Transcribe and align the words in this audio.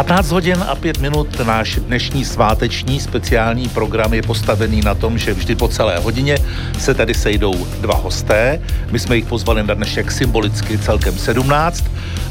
15 0.00 0.30
hodin 0.30 0.64
a 0.68 0.74
5 0.74 0.98
minut 0.98 1.40
náš 1.46 1.76
dnešní 1.76 2.24
sváteční 2.24 3.00
speciální 3.00 3.68
program 3.68 4.14
je 4.14 4.22
postavený 4.22 4.80
na 4.80 4.94
tom, 4.94 5.18
že 5.18 5.34
vždy 5.34 5.54
po 5.54 5.68
celé 5.68 5.98
hodině 5.98 6.38
se 6.78 6.94
tady 6.94 7.14
sejdou 7.14 7.66
dva 7.80 7.94
hosté. 7.94 8.60
My 8.90 8.98
jsme 8.98 9.16
jich 9.16 9.24
pozvali 9.24 9.62
na 9.62 9.74
dnešek 9.74 10.12
symbolicky 10.12 10.78
celkem 10.78 11.18
17 11.18 11.84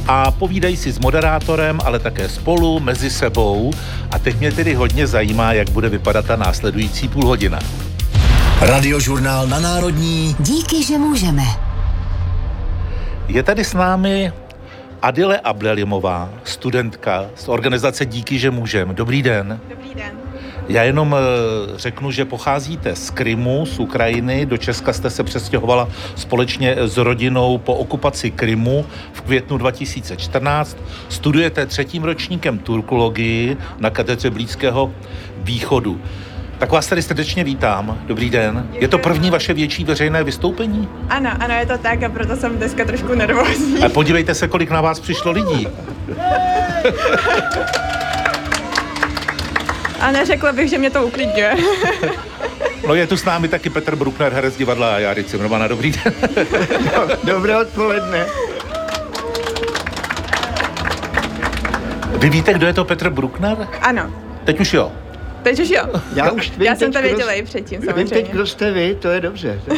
a 0.08 0.32
povídají 0.32 0.78
si 0.78 0.92
s 0.92 1.00
moderátorem, 1.00 1.80
ale 1.86 2.00
také 2.00 2.30
spolu, 2.30 2.80
mezi 2.80 3.10
sebou. 3.10 3.74
A 4.12 4.20
teď 4.20 4.40
mě 4.40 4.52
tedy 4.52 4.74
hodně 4.74 5.08
zajímá, 5.08 5.54
jak 5.54 5.70
bude 5.70 5.90
vypadat 5.90 6.26
ta 6.26 6.36
následující 6.36 7.08
půl 7.08 7.26
hodina. 7.26 7.60
Radiožurnál 8.62 9.48
na 9.48 9.60
Národní. 9.60 10.36
Díky, 10.40 10.84
že 10.84 10.98
můžeme. 10.98 11.44
Je 13.28 13.44
tady 13.44 13.66
s 13.66 13.74
námi 13.74 14.32
Adile 15.02 15.40
Ablelimová, 15.40 16.30
studentka 16.44 17.26
z 17.36 17.48
organizace 17.48 18.06
Díky, 18.06 18.40
že 18.40 18.52
můžem. 18.52 18.96
Dobrý 18.96 19.24
den. 19.24 19.60
Dobrý 19.70 19.96
den. 19.96 20.12
Já 20.70 20.84
jenom 20.84 21.16
eh, 21.16 21.78
řeknu, 21.78 22.12
že 22.12 22.26
pocházíte 22.26 22.96
z 22.96 23.10
Krymu, 23.10 23.66
z 23.66 23.80
Ukrajiny. 23.80 24.46
Do 24.46 24.58
Česka 24.58 24.94
jste 24.94 25.10
se 25.10 25.24
přestěhovala 25.24 25.90
společně 26.16 26.76
s 26.80 26.98
rodinou 26.98 27.58
po 27.58 27.74
okupaci 27.76 28.32
Krymu 28.32 28.86
v 29.14 29.22
květnu 29.22 29.58
2014. 29.58 30.78
Studujete 31.10 31.66
třetím 31.66 32.04
ročníkem 32.04 32.58
turkologii 32.60 33.58
na 33.80 33.90
katedře 33.90 34.30
Blízkého 34.30 34.94
východu. 35.38 36.02
Tak 36.60 36.72
vás 36.72 36.88
tady 36.88 37.02
srdečně 37.02 37.44
vítám. 37.44 38.00
Dobrý 38.06 38.30
den. 38.30 38.68
Je 38.72 38.88
to 38.88 38.98
první 38.98 39.30
vaše 39.30 39.54
větší 39.54 39.84
veřejné 39.84 40.24
vystoupení? 40.24 40.90
Ano, 41.10 41.30
ano, 41.40 41.54
je 41.54 41.66
to 41.66 41.78
tak 41.78 42.04
a 42.04 42.10
proto 42.10 42.36
jsem 42.36 42.58
dneska 42.58 42.86
trošku 42.86 43.16
nervózní. 43.16 43.84
A 43.84 43.90
podívejte 43.90 44.34
se, 44.36 44.48
kolik 44.48 44.70
na 44.72 44.82
vás 44.82 45.00
přišlo 45.00 45.32
lidí. 45.32 45.68
A 50.00 50.12
neřekla 50.12 50.52
bych, 50.52 50.70
že 50.70 50.78
mě 50.78 50.90
to 50.90 51.06
uklidňuje. 51.06 51.56
No 52.88 52.96
je 52.96 53.08
tu 53.08 53.18
s 53.18 53.26
námi 53.26 53.48
taky 53.48 53.70
Petr 53.70 53.96
Bruckner, 53.96 54.34
herec 54.34 54.58
divadla 54.58 54.96
a 54.96 55.00
Jary 55.00 55.24
Cimrmana. 55.24 55.68
Dobrý 55.68 55.92
den. 55.92 56.14
Dobré 57.24 57.58
odpoledne. 57.58 58.26
Vy 62.18 62.30
víte, 62.30 62.54
kdo 62.54 62.68
je 62.68 62.74
to 62.74 62.86
Petr 62.86 63.10
Bruckner? 63.10 63.68
Ano, 63.82 64.14
Teď 64.46 64.60
už 64.60 64.74
jo. 64.74 64.92
Teď 65.44 65.60
už 65.60 65.70
jo. 65.70 65.84
Já 66.16 66.32
už 66.32 66.52
vím 66.52 66.62
Já 66.68 66.76
jsem 66.76 66.92
teď, 66.92 66.94
to 66.94 67.00
kdo- 67.00 67.08
věděla 67.10 67.32
i 67.34 67.44
předtím, 67.44 67.82
Vím 67.82 67.88
teď, 67.94 68.08
samozřejmě. 68.10 68.32
kdo 68.32 68.48
jste 68.48 68.72
vy, 68.72 68.96
to 68.96 69.08
je 69.08 69.22
dobře. 69.22 69.62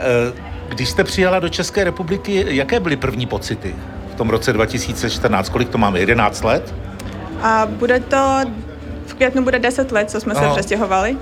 Eh, 0.00 0.32
Když 0.68 0.88
jste 0.88 1.04
přijela 1.04 1.38
do 1.38 1.48
České 1.48 1.84
republiky, 1.84 2.44
jaké 2.48 2.80
byly 2.80 2.96
první 2.96 3.26
pocity 3.26 3.74
v 4.12 4.14
tom 4.14 4.30
roce 4.30 4.52
2014? 4.52 5.48
Kolik 5.48 5.68
to 5.68 5.78
máme? 5.78 5.98
11 6.00 6.44
let? 6.44 6.74
A 7.42 7.66
bude 7.66 8.00
to, 8.00 8.38
v 9.06 9.14
květnu 9.14 9.42
bude 9.44 9.58
10 9.58 9.92
let, 9.92 10.10
co 10.10 10.20
jsme 10.20 10.34
se 10.34 10.40
Aha. 10.40 10.54
přestěhovali. 10.54 11.16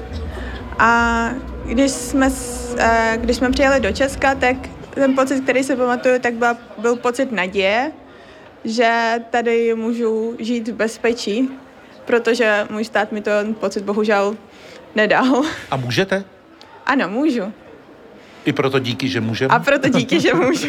A 0.78 1.20
když 1.64 1.91
jsme, 1.91 2.28
eh, 2.78 3.19
když 3.20 3.36
jsme 3.36 3.51
přijeli 3.51 3.80
do 3.80 3.92
Česka, 3.92 4.34
tak 4.34 4.56
ten 4.95 5.14
pocit, 5.14 5.41
který 5.41 5.64
si 5.64 5.77
pamatuju, 5.77 6.19
tak 6.19 6.34
byla, 6.34 6.56
byl 6.78 6.97
pocit 6.97 7.33
naděje, 7.33 7.92
že 8.64 9.14
tady 9.30 9.75
můžu 9.75 10.34
žít 10.39 10.69
v 10.69 10.73
bezpečí, 10.75 11.51
protože 12.06 12.66
můj 12.70 12.84
stát 12.84 13.12
mi 13.12 13.20
ten 13.20 13.54
pocit 13.54 13.84
bohužel 13.84 14.36
nedal. 14.94 15.42
A 15.70 15.76
můžete? 15.76 16.24
Ano, 16.86 17.08
můžu. 17.08 17.52
I 18.44 18.52
proto 18.52 18.78
díky, 18.78 19.08
že 19.08 19.20
můžeme. 19.20 19.54
A 19.54 19.58
proto 19.58 19.88
díky, 19.88 20.20
že 20.20 20.34
můžu. 20.34 20.68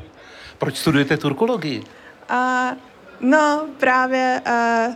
Proč 0.58 0.76
studujete 0.76 1.16
turkologii? 1.16 1.82
A, 2.28 2.72
no, 3.20 3.66
právě 3.78 4.40
uh, 4.46 4.94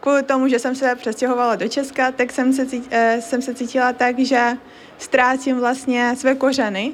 kvůli 0.00 0.22
tomu, 0.22 0.48
že 0.48 0.58
jsem 0.58 0.74
se 0.74 0.94
přestěhovala 0.94 1.56
do 1.56 1.68
Česka, 1.68 2.12
tak 2.12 2.32
jsem 2.32 2.52
se, 2.52 2.66
cít, 2.66 2.92
uh, 2.92 3.20
jsem 3.20 3.42
se 3.42 3.54
cítila 3.54 3.92
tak, 3.92 4.18
že 4.18 4.52
ztrácím 4.98 5.60
vlastně 5.60 6.14
své 6.16 6.34
kořeny 6.34 6.92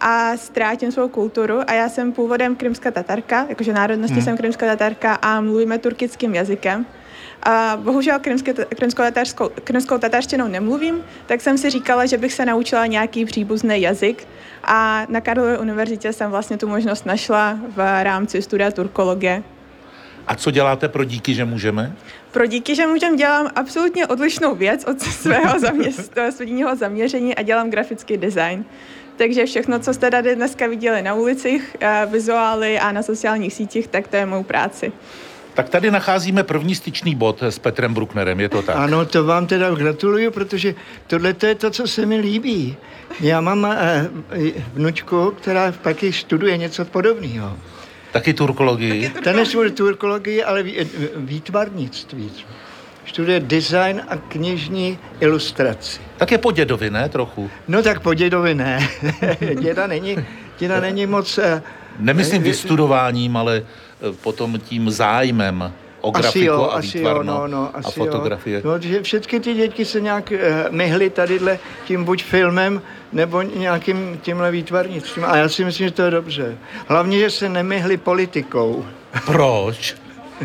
a 0.00 0.36
ztrátím 0.36 0.92
svou 0.92 1.08
kulturu 1.08 1.60
a 1.66 1.72
já 1.72 1.88
jsem 1.88 2.12
původem 2.12 2.56
krymská 2.56 2.90
tatarka, 2.90 3.46
jakože 3.48 3.72
národnosti 3.72 4.14
Hmm. 4.14 4.24
jsem 4.24 4.36
krymská 4.36 4.66
tatarka 4.66 5.14
a 5.14 5.40
mluvíme 5.40 5.78
turkickým 5.78 6.34
jazykem. 6.34 6.86
A 7.42 7.76
bohužel 7.76 8.18
krymské, 8.18 8.54
krymskou, 9.64 9.98
nemluvím, 10.48 11.04
tak 11.26 11.40
jsem 11.40 11.58
si 11.58 11.70
říkala, 11.70 12.06
že 12.06 12.18
bych 12.18 12.32
se 12.32 12.44
naučila 12.44 12.86
nějaký 12.86 13.24
příbuzný 13.24 13.80
jazyk 13.80 14.28
a 14.64 15.06
na 15.08 15.20
Karlově 15.20 15.58
univerzitě 15.58 16.12
jsem 16.12 16.30
vlastně 16.30 16.56
tu 16.56 16.68
možnost 16.68 17.06
našla 17.06 17.58
v 17.76 18.04
rámci 18.04 18.42
studia 18.42 18.70
turkologie. 18.70 19.42
A 20.26 20.34
co 20.34 20.50
děláte 20.50 20.88
pro 20.88 21.04
díky, 21.04 21.34
že 21.34 21.44
můžeme? 21.44 21.92
Pro 22.30 22.46
díky, 22.46 22.74
že 22.74 22.86
můžem 22.86 23.16
dělám 23.16 23.50
absolutně 23.54 24.06
odlišnou 24.06 24.54
věc 24.54 24.84
od 24.84 25.00
svého 25.02 25.58
studijního 26.30 26.76
zaměření 26.76 27.34
a 27.34 27.42
dělám 27.42 27.70
grafický 27.70 28.16
design. 28.16 28.64
Takže 29.16 29.46
všechno, 29.46 29.78
co 29.78 29.94
jste 29.94 30.10
tady 30.10 30.36
dneska 30.36 30.66
viděli 30.66 31.02
na 31.02 31.14
ulicích, 31.14 31.76
eh, 31.80 32.06
vizuály 32.10 32.78
a 32.78 32.92
na 32.92 33.02
sociálních 33.02 33.54
sítích, 33.54 33.88
tak 33.88 34.08
to 34.08 34.16
je 34.16 34.26
mou 34.26 34.42
práci. 34.42 34.92
Tak 35.58 35.68
tady 35.68 35.90
nacházíme 35.90 36.42
první 36.42 36.74
styčný 36.74 37.14
bod 37.14 37.42
s 37.42 37.58
Petrem 37.58 37.94
Brucknerem, 37.94 38.40
je 38.40 38.48
to 38.48 38.62
tak? 38.62 38.76
Ano, 38.76 39.06
to 39.06 39.24
vám 39.24 39.46
teda 39.46 39.74
gratuluju, 39.74 40.30
protože 40.30 40.74
tohle 41.06 41.34
to 41.34 41.46
je 41.46 41.54
to, 41.54 41.70
co 41.70 41.86
se 41.86 42.06
mi 42.06 42.16
líbí. 42.16 42.76
Já 43.20 43.40
mám 43.40 43.64
eh, 43.66 44.08
vnučku, 44.74 45.30
která 45.30 45.72
taky 45.72 46.12
studuje 46.12 46.56
něco 46.56 46.84
podobného. 46.84 47.56
Taky 48.12 48.34
turkologii. 48.34 49.08
Ta 49.24 49.32
nestuduje 49.32 49.70
turkologii, 49.70 50.44
ale 50.44 50.62
ví- 50.62 50.86
výtvarnictví. 51.16 52.30
Studuje 53.06 53.40
design 53.40 54.02
a 54.08 54.16
knižní 54.16 54.98
ilustraci. 55.20 56.00
Tak 56.16 56.32
je 56.32 56.38
po 56.38 56.52
dědovi, 56.52 56.90
ne? 56.90 57.08
Trochu. 57.08 57.50
No 57.68 57.82
tak 57.82 58.00
po 58.00 58.14
dědovi 58.14 58.54
ne. 58.54 58.88
děda 59.60 59.86
není, 59.86 60.16
děda 60.58 60.80
není 60.80 61.06
moc... 61.06 61.38
eh, 61.38 61.62
Nemyslím 61.98 62.42
eh, 62.42 62.44
vystudováním, 62.44 63.36
ale 63.36 63.62
eh, 63.62 64.12
potom 64.22 64.60
tím 64.60 64.90
zájmem 64.90 65.72
o 66.00 66.10
grafiku 66.10 66.52
a 66.52 66.74
asi 66.74 66.98
jo, 66.98 67.22
no, 67.22 67.46
no, 67.46 67.70
asi 67.74 67.88
a 67.88 67.90
fotografie. 67.90 68.62
Jo. 68.64 68.70
No, 68.70 68.80
že 68.80 69.02
všechny 69.02 69.40
ty 69.40 69.54
děti 69.54 69.84
se 69.84 70.00
nějak 70.00 70.32
uh, 70.32 70.74
myhly 70.74 71.10
tadyhle 71.10 71.58
tím 71.84 72.04
buď 72.04 72.24
filmem, 72.24 72.82
nebo 73.12 73.42
nějakým 73.42 74.18
tímhle 74.22 74.50
výtvarnictvím. 74.50 75.24
A 75.24 75.36
já 75.36 75.48
si 75.48 75.64
myslím, 75.64 75.86
že 75.88 75.94
to 75.94 76.02
je 76.02 76.10
dobře. 76.10 76.58
Hlavně, 76.86 77.18
že 77.18 77.30
se 77.30 77.48
nemyhly 77.48 77.96
politikou. 77.96 78.84
Proč? 79.26 79.96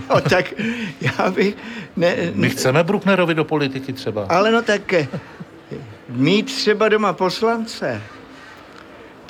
No, 0.10 0.22
tak 0.22 0.54
já 1.02 1.32
bych... 1.32 1.56
Ne, 1.96 2.16
My 2.34 2.50
chceme 2.50 2.84
Brucknerovi 2.84 3.36
do 3.36 3.46
politiky 3.46 3.94
třeba. 3.94 4.26
ale 4.30 4.52
no 4.52 4.62
tak 4.62 4.94
eh, 4.94 5.08
mít 6.10 6.46
třeba 6.46 6.90
doma 6.90 7.14
poslance, 7.14 8.02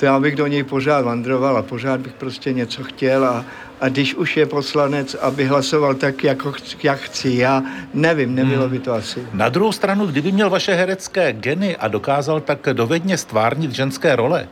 to 0.04 0.08
já 0.08 0.20
bych 0.20 0.36
do 0.36 0.46
něj 0.46 0.62
pořád 0.62 1.04
vandroval 1.04 1.56
a 1.56 1.62
pořád 1.62 2.00
bych 2.00 2.12
prostě 2.12 2.52
něco 2.52 2.84
chtěl 2.84 3.24
a, 3.24 3.44
a 3.80 3.88
když 3.88 4.14
už 4.14 4.36
je 4.36 4.46
poslanec, 4.46 5.14
aby 5.14 5.44
hlasoval 5.44 5.94
tak, 5.94 6.24
jako, 6.24 6.52
chci- 6.52 6.76
jak 6.82 6.98
chci 7.00 7.30
já, 7.30 7.62
nevím, 7.94 8.34
nebylo 8.34 8.68
by 8.68 8.78
to 8.78 8.92
asi. 8.92 9.20
Na 9.32 9.48
druhou 9.48 9.72
stranu, 9.72 10.06
kdyby 10.06 10.32
měl 10.32 10.50
vaše 10.50 10.74
herecké 10.74 11.32
geny 11.32 11.76
a 11.76 11.88
dokázal 11.88 12.40
tak 12.40 12.58
dovedně 12.72 13.18
stvárnit 13.18 13.72
ženské 13.72 14.16
role, 14.16 14.48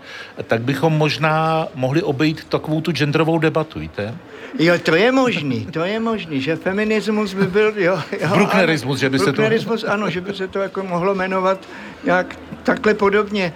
tak 0.46 0.62
bychom 0.62 0.92
možná 0.92 1.66
mohli 1.74 2.02
obejít 2.02 2.44
takovou 2.48 2.80
tu 2.80 2.92
genderovou 2.92 3.38
debatu, 3.38 3.78
víte? 3.80 4.14
Jo, 4.58 4.74
to 4.82 4.96
je 4.96 5.12
možný, 5.12 5.66
to 5.66 5.84
je 5.84 6.00
možný, 6.00 6.40
že 6.40 6.56
feminismus 6.56 7.34
by 7.34 7.46
byl, 7.46 7.72
jo, 7.76 7.98
jo 8.20 8.28
Brucknerismus, 8.34 8.96
ano, 8.96 9.00
že 9.00 9.10
by 9.10 9.18
se 9.18 9.32
to- 9.32 9.90
ano, 9.92 10.10
že 10.10 10.20
by 10.20 10.34
se 10.34 10.48
to 10.48 10.58
jako 10.58 10.82
mohlo 10.82 11.14
jmenovat 11.14 11.58
nějak 12.04 12.36
takhle 12.62 12.94
podobně. 12.94 13.52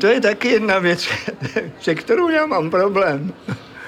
To 0.00 0.06
je 0.06 0.20
taky 0.20 0.48
jedna 0.48 0.78
věc, 0.78 1.08
se 1.80 1.94
kterou 1.94 2.28
já 2.28 2.46
mám 2.46 2.70
problém. 2.70 3.32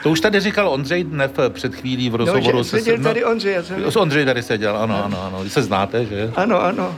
To 0.02 0.10
už 0.10 0.20
tady 0.20 0.40
říkal 0.40 0.68
Ondřej 0.68 1.04
Dnev 1.04 1.30
před 1.48 1.74
chvílí 1.74 2.10
v 2.10 2.14
rozhovoru. 2.14 2.56
No, 2.56 2.62
že 2.62 2.68
seděl 2.68 2.96
no, 2.98 3.04
tady 3.04 3.24
Ondřej, 3.24 3.54
já 3.54 3.62
jsem... 3.62 3.84
Ondřej 3.96 4.24
tady 4.24 4.42
seděl, 4.42 4.76
ano, 4.76 5.04
ano, 5.04 5.22
ano. 5.22 5.44
Vy 5.44 5.50
se 5.50 5.62
znáte, 5.62 6.06
že? 6.06 6.32
Ano, 6.36 6.62
ano. 6.62 6.94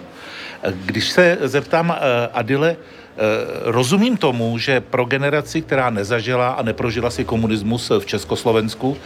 Když 0.84 1.08
se 1.08 1.38
zeptám 1.40 1.90
uh, 1.90 1.96
Adile, 2.32 2.76
uh, 2.76 3.16
rozumím 3.62 4.16
tomu, 4.16 4.58
že 4.58 4.80
pro 4.80 5.04
generaci, 5.04 5.62
která 5.62 5.90
nezažila 5.90 6.50
a 6.50 6.62
neprožila 6.62 7.10
si 7.10 7.24
komunismus 7.24 7.92
v 7.98 8.06
Československu, 8.06 8.90
uh, 8.90 8.96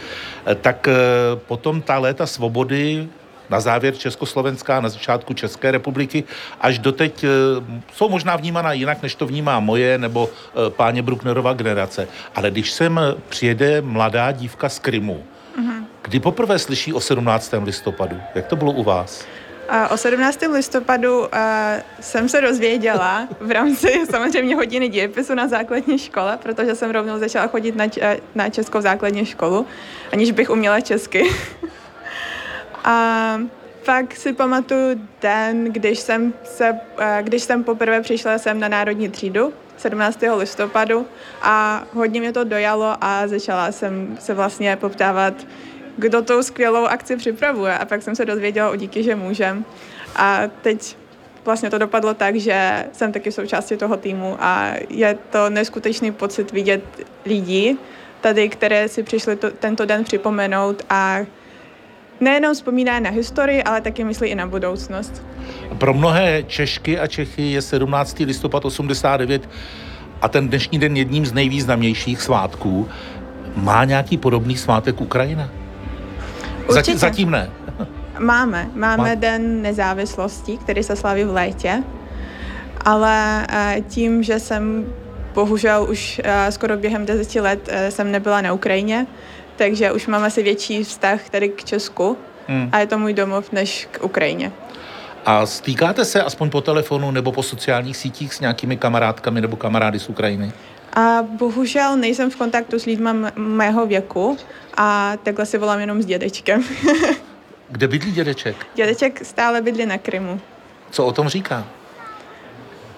tak 0.61 0.87
uh, 0.87 1.39
potom 1.39 1.81
ta 1.81 1.97
léta 1.97 2.25
svobody 2.25 3.07
na 3.49 3.59
závěr 3.59 3.95
Československá, 3.95 4.81
na 4.81 4.89
začátku 4.89 5.33
České 5.33 5.71
republiky, 5.71 6.23
až 6.61 6.79
doteď 6.79 7.23
uh, 7.23 7.29
jsou 7.93 8.09
možná 8.09 8.35
vnímaná 8.35 8.73
jinak, 8.73 9.01
než 9.01 9.15
to 9.15 9.25
vnímá 9.25 9.59
moje 9.59 9.97
nebo 9.97 10.25
uh, 10.25 10.69
páně 10.69 11.01
Brucknerova 11.01 11.53
generace. 11.53 12.07
Ale 12.35 12.51
když 12.51 12.71
sem 12.71 12.99
přijede 13.29 13.81
mladá 13.81 14.31
dívka 14.31 14.69
z 14.69 14.79
Krymu, 14.79 15.23
kdy 16.01 16.19
poprvé 16.19 16.59
slyší 16.59 16.93
o 16.93 16.99
17. 16.99 17.53
listopadu? 17.63 18.17
Jak 18.35 18.47
to 18.47 18.55
bylo 18.55 18.71
u 18.71 18.83
vás? 18.83 19.25
A 19.69 19.87
o 19.87 19.97
17. 19.97 20.39
listopadu 20.53 21.19
uh, 21.19 21.27
jsem 21.99 22.29
se 22.29 22.41
dozvěděla 22.41 23.27
v 23.39 23.51
rámci 23.51 24.05
samozřejmě 24.11 24.55
hodiny 24.55 24.87
dějepisu 24.87 25.35
na 25.35 25.47
základní 25.47 25.99
škole, 25.99 26.37
protože 26.43 26.75
jsem 26.75 26.91
rovnou 26.91 27.19
začala 27.19 27.47
chodit 27.47 27.75
na, 27.75 27.87
č- 27.87 28.01
eh, 28.03 28.17
na 28.35 28.49
českou 28.49 28.81
základní 28.81 29.25
školu, 29.25 29.65
aniž 30.13 30.31
bych 30.31 30.49
uměla 30.49 30.79
česky. 30.81 31.23
A 32.83 33.37
pak 33.85 34.15
si 34.15 34.33
pamatuju 34.33 35.01
den, 35.21 35.63
když 35.63 35.99
jsem, 35.99 36.33
se, 36.43 36.79
eh, 36.97 37.19
když 37.23 37.43
jsem 37.43 37.63
poprvé 37.63 38.01
přišla 38.01 38.37
sem 38.37 38.59
na 38.59 38.67
Národní 38.67 39.09
třídu, 39.09 39.53
17. 39.77 40.35
listopadu 40.35 41.05
a 41.41 41.83
hodně 41.93 42.19
mě 42.19 42.33
to 42.33 42.43
dojalo 42.43 42.95
a 43.01 43.27
začala 43.27 43.71
jsem 43.71 44.17
se 44.19 44.33
vlastně 44.33 44.75
poptávat, 44.75 45.33
kdo 45.97 46.21
tou 46.21 46.43
skvělou 46.43 46.85
akci 46.85 47.15
připravuje 47.15 47.77
a 47.77 47.85
pak 47.85 48.01
jsem 48.01 48.15
se 48.15 48.25
dozvěděla 48.25 48.69
o 48.69 48.75
díky, 48.75 49.03
že 49.03 49.15
můžem. 49.15 49.65
A 50.15 50.41
teď 50.61 50.97
vlastně 51.45 51.69
to 51.69 51.77
dopadlo 51.77 52.13
tak, 52.13 52.35
že 52.35 52.85
jsem 52.91 53.11
taky 53.11 53.31
součástí 53.31 53.77
toho 53.77 53.97
týmu 53.97 54.37
a 54.39 54.73
je 54.89 55.17
to 55.29 55.49
neskutečný 55.49 56.11
pocit 56.11 56.51
vidět 56.51 56.83
lidí 57.25 57.79
tady, 58.21 58.49
které 58.49 58.87
si 58.87 59.03
přišli 59.03 59.35
to, 59.35 59.51
tento 59.51 59.85
den 59.85 60.03
připomenout 60.03 60.85
a 60.89 61.19
nejenom 62.21 62.53
vzpomíná 62.53 62.99
na 62.99 63.09
historii, 63.09 63.63
ale 63.63 63.81
taky 63.81 64.03
myslí 64.03 64.29
i 64.29 64.35
na 64.35 64.47
budoucnost. 64.47 65.25
Pro 65.77 65.93
mnohé 65.93 66.43
Češky 66.43 66.99
a 66.99 67.07
Čechy 67.07 67.51
je 67.51 67.61
17. 67.61 68.19
listopad 68.19 68.65
89 68.65 69.49
a 70.21 70.27
ten 70.27 70.47
dnešní 70.47 70.79
den 70.79 70.97
jedním 70.97 71.25
z 71.25 71.33
nejvýznamnějších 71.33 72.21
svátků. 72.21 72.89
Má 73.55 73.85
nějaký 73.85 74.17
podobný 74.17 74.57
svátek 74.57 75.01
Ukrajina? 75.01 75.49
Zatím, 76.69 76.97
zatím 76.97 77.31
ne. 77.31 77.49
Máme. 78.19 78.69
Máme 78.73 78.97
Má... 78.97 79.15
Den 79.15 79.61
nezávislosti, 79.61 80.57
který 80.57 80.83
se 80.83 80.95
slaví 80.95 81.23
v 81.23 81.33
létě, 81.33 81.83
ale 82.85 83.47
eh, 83.49 83.81
tím, 83.87 84.23
že 84.23 84.39
jsem 84.39 84.85
bohužel 85.33 85.87
už 85.89 86.21
eh, 86.23 86.51
skoro 86.51 86.77
během 86.77 87.05
deseti 87.05 87.39
let 87.39 87.69
eh, 87.71 87.91
jsem 87.91 88.11
nebyla 88.11 88.41
na 88.41 88.53
Ukrajině, 88.53 89.07
takže 89.57 89.91
už 89.91 90.07
mám 90.07 90.23
asi 90.23 90.43
větší 90.43 90.83
vztah 90.83 91.29
tady 91.29 91.49
k 91.49 91.63
Česku 91.63 92.17
hmm. 92.47 92.69
a 92.71 92.79
je 92.79 92.87
to 92.87 92.97
můj 92.97 93.13
domov 93.13 93.51
než 93.51 93.87
k 93.91 94.03
Ukrajině. 94.03 94.51
A 95.25 95.45
stýkáte 95.45 96.05
se 96.05 96.23
aspoň 96.23 96.49
po 96.49 96.61
telefonu 96.61 97.11
nebo 97.11 97.31
po 97.31 97.43
sociálních 97.43 97.97
sítích 97.97 98.33
s 98.33 98.39
nějakými 98.39 98.77
kamarádkami 98.77 99.41
nebo 99.41 99.55
kamarády 99.55 99.99
z 99.99 100.09
Ukrajiny? 100.09 100.51
A 100.93 101.23
bohužel 101.23 101.97
nejsem 101.97 102.29
v 102.29 102.35
kontaktu 102.35 102.79
s 102.79 102.85
lidmi 102.85 103.09
mého 103.35 103.85
věku 103.85 104.37
a 104.77 105.17
takhle 105.23 105.45
si 105.45 105.57
volám 105.57 105.79
jenom 105.79 106.01
s 106.01 106.05
dědečkem. 106.05 106.63
Kde 107.69 107.87
bydlí 107.87 108.11
dědeček? 108.11 108.55
Dědeček 108.75 109.25
stále 109.25 109.61
bydlí 109.61 109.85
na 109.85 109.97
Krymu. 109.97 110.41
Co 110.91 111.05
o 111.05 111.11
tom 111.11 111.27
říká? 111.27 111.67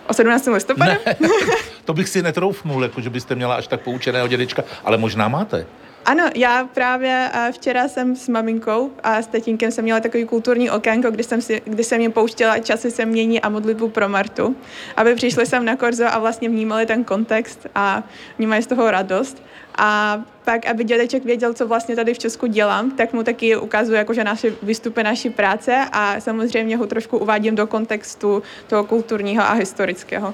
O 0.07 0.13
17. 0.13 0.47
listopadu? 0.47 0.91
Ne, 0.91 1.15
to 1.85 1.93
bych 1.93 2.09
si 2.09 2.21
netroufnul, 2.21 2.83
jako 2.83 3.01
že 3.01 3.09
byste 3.09 3.35
měla 3.35 3.55
až 3.55 3.67
tak 3.67 3.81
poučeného 3.81 4.27
dědečka, 4.27 4.63
ale 4.83 4.97
možná 4.97 5.27
máte. 5.27 5.65
Ano, 6.09 6.23
já 6.35 6.69
právě 6.73 7.29
eh, 7.33 7.51
včera 7.51 7.87
jsem 7.87 8.15
s 8.15 8.27
maminkou 8.27 8.91
a 9.03 9.21
s 9.21 9.27
tatínkem 9.27 9.71
jsem 9.71 9.83
měla 9.83 9.99
takový 9.99 10.25
kulturní 10.25 10.69
okénko, 10.69 11.11
kdy 11.11 11.23
jsem, 11.23 11.41
si, 11.41 11.61
kdy 11.65 11.83
jsem 11.83 12.01
jim 12.01 12.11
pouštěla 12.11 12.59
časy 12.59 12.91
se 12.91 13.05
mění 13.05 13.41
a 13.41 13.49
modlitbu 13.49 13.89
pro 13.89 14.09
Martu, 14.09 14.55
aby 14.97 15.15
přišli 15.15 15.45
sem 15.45 15.65
na 15.65 15.75
Korzo 15.75 16.05
a 16.07 16.19
vlastně 16.19 16.49
vnímali 16.49 16.85
ten 16.85 17.03
kontext 17.03 17.67
a 17.75 18.03
vnímají 18.37 18.63
z 18.63 18.67
toho 18.67 18.91
radost. 18.91 19.43
A 19.77 20.21
pak, 20.45 20.65
aby 20.65 20.83
dědeček 20.83 21.25
věděl, 21.25 21.53
co 21.53 21.67
vlastně 21.67 21.95
tady 21.95 22.13
v 22.13 22.19
Česku 22.19 22.45
dělám, 22.45 22.91
tak 22.91 23.13
mu 23.13 23.23
taky 23.23 23.55
ukazuju 23.55 23.97
jakože 23.97 24.23
naše 24.23 24.53
výstupy 24.63 25.03
naší 25.03 25.29
práce 25.29 25.85
a 25.91 26.19
samozřejmě 26.19 26.77
ho 26.77 26.87
trošku 26.87 27.17
uvádím 27.17 27.55
do 27.55 27.67
kontextu 27.67 28.43
toho 28.67 28.83
kulturního 28.83 29.43
a 29.43 29.53
historického. 29.53 30.33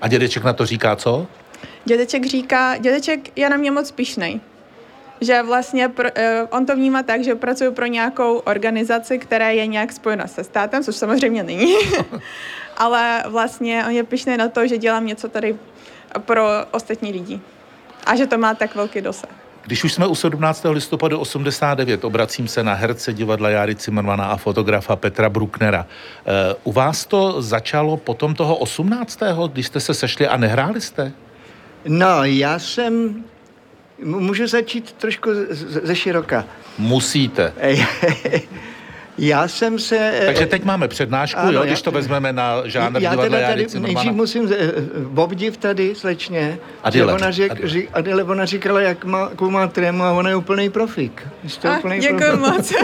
A 0.00 0.08
dědeček 0.08 0.44
na 0.44 0.52
to 0.52 0.66
říká 0.66 0.96
co? 0.96 1.26
Dědeček 1.84 2.26
říká, 2.26 2.76
dědeček 2.76 3.38
je 3.38 3.50
na 3.50 3.56
mě 3.56 3.70
moc 3.70 3.90
pišnej 3.90 4.40
že 5.20 5.42
vlastně 5.42 5.88
pro, 5.88 6.08
uh, 6.08 6.48
on 6.50 6.66
to 6.66 6.76
vnímá 6.76 7.02
tak, 7.02 7.24
že 7.24 7.34
pracuji 7.34 7.70
pro 7.70 7.86
nějakou 7.86 8.36
organizaci, 8.36 9.18
která 9.18 9.50
je 9.50 9.66
nějak 9.66 9.92
spojena 9.92 10.26
se 10.26 10.44
státem, 10.44 10.84
což 10.84 10.96
samozřejmě 10.96 11.42
není, 11.42 11.74
ale 12.76 13.24
vlastně 13.26 13.84
on 13.86 13.92
je 13.92 14.04
pišný 14.04 14.36
na 14.36 14.48
to, 14.48 14.66
že 14.66 14.78
dělám 14.78 15.06
něco 15.06 15.28
tady 15.28 15.56
pro 16.18 16.46
ostatní 16.70 17.12
lidi 17.12 17.40
a 18.06 18.16
že 18.16 18.26
to 18.26 18.38
má 18.38 18.54
tak 18.54 18.74
velký 18.74 19.00
dosah. 19.00 19.30
Když 19.66 19.84
už 19.84 19.92
jsme 19.92 20.06
u 20.06 20.14
17. 20.14 20.66
listopadu 20.70 21.18
89, 21.18 22.04
obracím 22.04 22.48
se 22.48 22.62
na 22.62 22.74
herce 22.74 23.12
divadla 23.12 23.50
Járy 23.50 23.74
Cimrmana 23.74 24.26
a 24.26 24.36
fotografa 24.36 24.96
Petra 24.96 25.28
Brucknera. 25.28 25.86
Uh, 25.86 26.32
u 26.64 26.72
vás 26.72 27.06
to 27.06 27.42
začalo 27.42 27.96
potom 27.96 28.34
toho 28.34 28.56
18., 28.56 29.18
když 29.52 29.66
jste 29.66 29.80
se 29.80 29.94
sešli 29.94 30.28
a 30.28 30.36
nehráli 30.36 30.80
jste? 30.80 31.12
No, 31.88 32.24
já 32.24 32.58
jsem 32.58 33.24
Můžu 34.02 34.46
začít 34.46 34.92
trošku 34.92 35.30
ze 35.82 35.96
široka. 35.96 36.44
Musíte. 36.78 37.52
Já 39.18 39.48
jsem 39.48 39.78
se... 39.78 40.22
Takže 40.26 40.46
teď 40.46 40.64
máme 40.64 40.88
přednášku, 40.88 41.40
ano, 41.40 41.52
jo, 41.52 41.64
když 41.64 41.82
to 41.82 41.90
vezmeme 41.90 42.32
na 42.32 42.68
žánr 42.68 43.02
já 43.02 43.16
teda 43.16 43.40
tady 43.48 43.66
nejdřív 43.78 44.12
musím, 44.12 44.50
Bobdiv 45.08 45.56
tady, 45.56 45.94
slečně, 45.94 46.58
Adile, 46.82 47.14
ona, 47.14 47.30
řek, 47.30 47.52
Adile. 47.52 47.82
Adile, 47.92 48.24
ona 48.24 48.44
říkala, 48.44 48.80
jak 48.80 49.04
má, 49.04 49.20
jakou 49.20 49.50
má 49.50 49.66
trému 49.66 50.02
a 50.02 50.12
ona 50.12 50.30
je 50.30 50.36
úplný 50.36 50.70
profik. 50.70 51.26
Jste 51.46 51.68
ah, 51.68 51.78
úplný 51.78 51.98
děkuji 51.98 52.18
profik. 52.18 52.40
moc. 52.40 52.72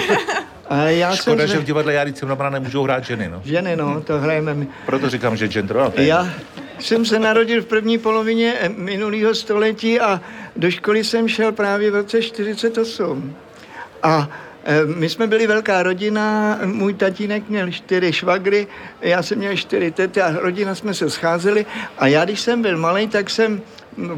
A 0.69 0.77
já 0.77 1.17
Škoda, 1.17 1.39
jsem, 1.39 1.49
že 1.49 1.59
v 1.59 1.65
divadle 1.65 1.93
Jary 1.93 2.13
Cimrmana 2.13 2.51
nemůžou 2.51 2.83
hrát 2.83 3.05
ženy, 3.05 3.29
no. 3.29 3.43
Ženy, 3.45 3.77
no, 3.77 4.01
to 4.01 4.21
hrajeme 4.21 4.55
my. 4.55 4.67
Proto 4.87 5.11
říkám, 5.11 5.37
že 5.37 5.49
gender, 5.49 5.77
no, 5.77 5.93
Já 5.97 6.29
jsem 6.83 7.05
se 7.05 7.19
narodil 7.19 7.63
v 7.63 7.67
první 7.67 7.99
polovině 7.99 8.55
minulého 8.77 9.35
století 9.35 10.01
a 10.01 10.21
do 10.57 10.71
školy 10.71 11.05
jsem 11.05 11.29
šel 11.29 11.53
právě 11.53 11.91
v 11.91 11.95
roce 11.95 12.23
48. 12.23 13.37
A 14.03 14.29
e, 14.65 14.87
my 14.87 15.09
jsme 15.09 15.27
byli 15.27 15.47
velká 15.47 15.83
rodina, 15.83 16.59
můj 16.65 16.95
tatínek 16.95 17.49
měl 17.49 17.71
čtyři 17.71 18.13
švagry, 18.13 18.67
já 19.01 19.23
jsem 19.23 19.39
měl 19.39 19.57
čtyři 19.57 19.91
tety 19.91 20.21
a 20.21 20.41
rodina 20.41 20.75
jsme 20.75 20.95
se 20.95 21.11
scházeli 21.11 21.67
a 21.99 22.07
já, 22.07 22.25
když 22.25 22.41
jsem 22.41 22.63
byl 22.63 22.79
malý, 22.79 23.09
tak 23.09 23.31
jsem 23.31 23.63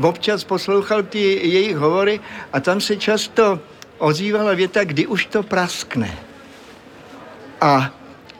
občas 0.02 0.44
poslouchal 0.44 1.02
ty 1.02 1.18
jejich 1.48 1.76
hovory 1.76 2.20
a 2.52 2.60
tam 2.60 2.80
se 2.80 2.96
často 2.96 3.60
ozývala 3.98 4.54
věta, 4.54 4.84
kdy 4.84 5.06
už 5.06 5.26
to 5.26 5.42
praskne. 5.42 6.18
A 7.60 7.90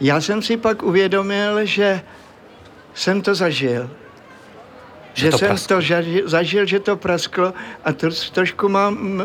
já 0.01 0.21
jsem 0.21 0.43
si 0.43 0.57
pak 0.57 0.83
uvědomil, 0.83 1.65
že 1.65 2.03
jsem 2.95 3.23
to 3.23 3.35
zažil. 3.35 3.91
Že, 5.15 5.27
že 5.27 5.31
to 5.31 5.39
jsem 5.39 5.49
prasklo. 5.49 5.77
to 5.77 6.29
zažil, 6.29 6.67
že 6.67 6.81
to 6.81 6.97
prasklo 6.97 7.55
a 7.85 7.93
to, 7.93 8.09
trošku 8.33 8.69
mám, 8.69 9.19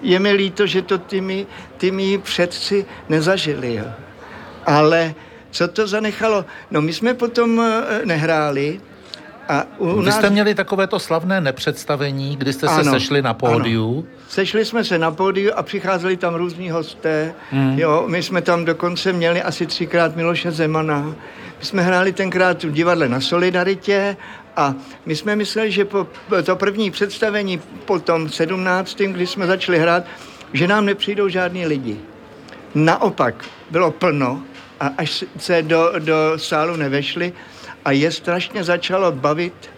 je 0.00 0.18
mi 0.18 0.32
líto, 0.32 0.66
že 0.66 0.82
to 0.82 0.98
ty 0.98 1.20
mý, 1.20 1.46
ty 1.76 1.90
mý 1.90 2.18
předci 2.18 2.86
nezažili. 3.08 3.74
Jo. 3.74 3.84
Ale 4.66 5.14
co 5.50 5.68
to 5.68 5.86
zanechalo? 5.86 6.44
No 6.70 6.80
my 6.80 6.92
jsme 6.92 7.14
potom 7.14 7.60
eh, 7.60 8.06
nehráli, 8.06 8.80
a 9.48 9.66
u 9.78 10.00
Vy 10.00 10.06
nás... 10.06 10.14
jste 10.14 10.30
měli 10.30 10.54
takovéto 10.54 10.98
slavné 10.98 11.40
nepředstavení, 11.40 12.36
kdy 12.36 12.52
jste 12.52 12.66
ano, 12.66 12.84
se 12.84 12.90
sešli 12.90 13.22
na 13.22 13.34
pódiu. 13.34 14.06
Ano. 14.08 14.18
Sešli 14.28 14.64
jsme 14.64 14.84
se 14.84 14.98
na 14.98 15.10
pódiu 15.10 15.52
a 15.56 15.62
přicházeli 15.62 16.16
tam 16.16 16.34
různí 16.34 16.70
hosté. 16.70 17.34
Hmm. 17.50 17.78
Jo, 17.78 18.04
my 18.06 18.22
jsme 18.22 18.42
tam 18.42 18.64
dokonce 18.64 19.12
měli 19.12 19.42
asi 19.42 19.66
třikrát 19.66 20.16
Miloše 20.16 20.50
Zemana. 20.50 21.14
My 21.58 21.64
jsme 21.64 21.82
hráli 21.82 22.12
tenkrát 22.12 22.64
v 22.64 22.72
divadle 22.72 23.08
na 23.08 23.20
Solidaritě 23.20 24.16
a 24.56 24.74
my 25.06 25.16
jsme 25.16 25.36
mysleli, 25.36 25.72
že 25.72 25.84
po 25.84 26.06
to 26.44 26.56
první 26.56 26.90
představení 26.90 27.60
po 27.84 27.98
tom 27.98 28.28
17., 28.28 28.98
kdy 28.98 29.26
jsme 29.26 29.46
začali 29.46 29.78
hrát, 29.78 30.04
že 30.52 30.68
nám 30.68 30.86
nepřijdou 30.86 31.28
žádní 31.28 31.66
lidi. 31.66 32.00
Naopak, 32.74 33.44
bylo 33.70 33.90
plno 33.90 34.42
a 34.80 34.90
až 34.98 35.24
se 35.38 35.62
do, 35.62 35.92
do 35.98 36.14
sálu 36.36 36.76
nevešli 36.76 37.32
a 37.84 37.90
je 37.90 38.12
strašně 38.12 38.64
začalo 38.64 39.12
bavit 39.12 39.70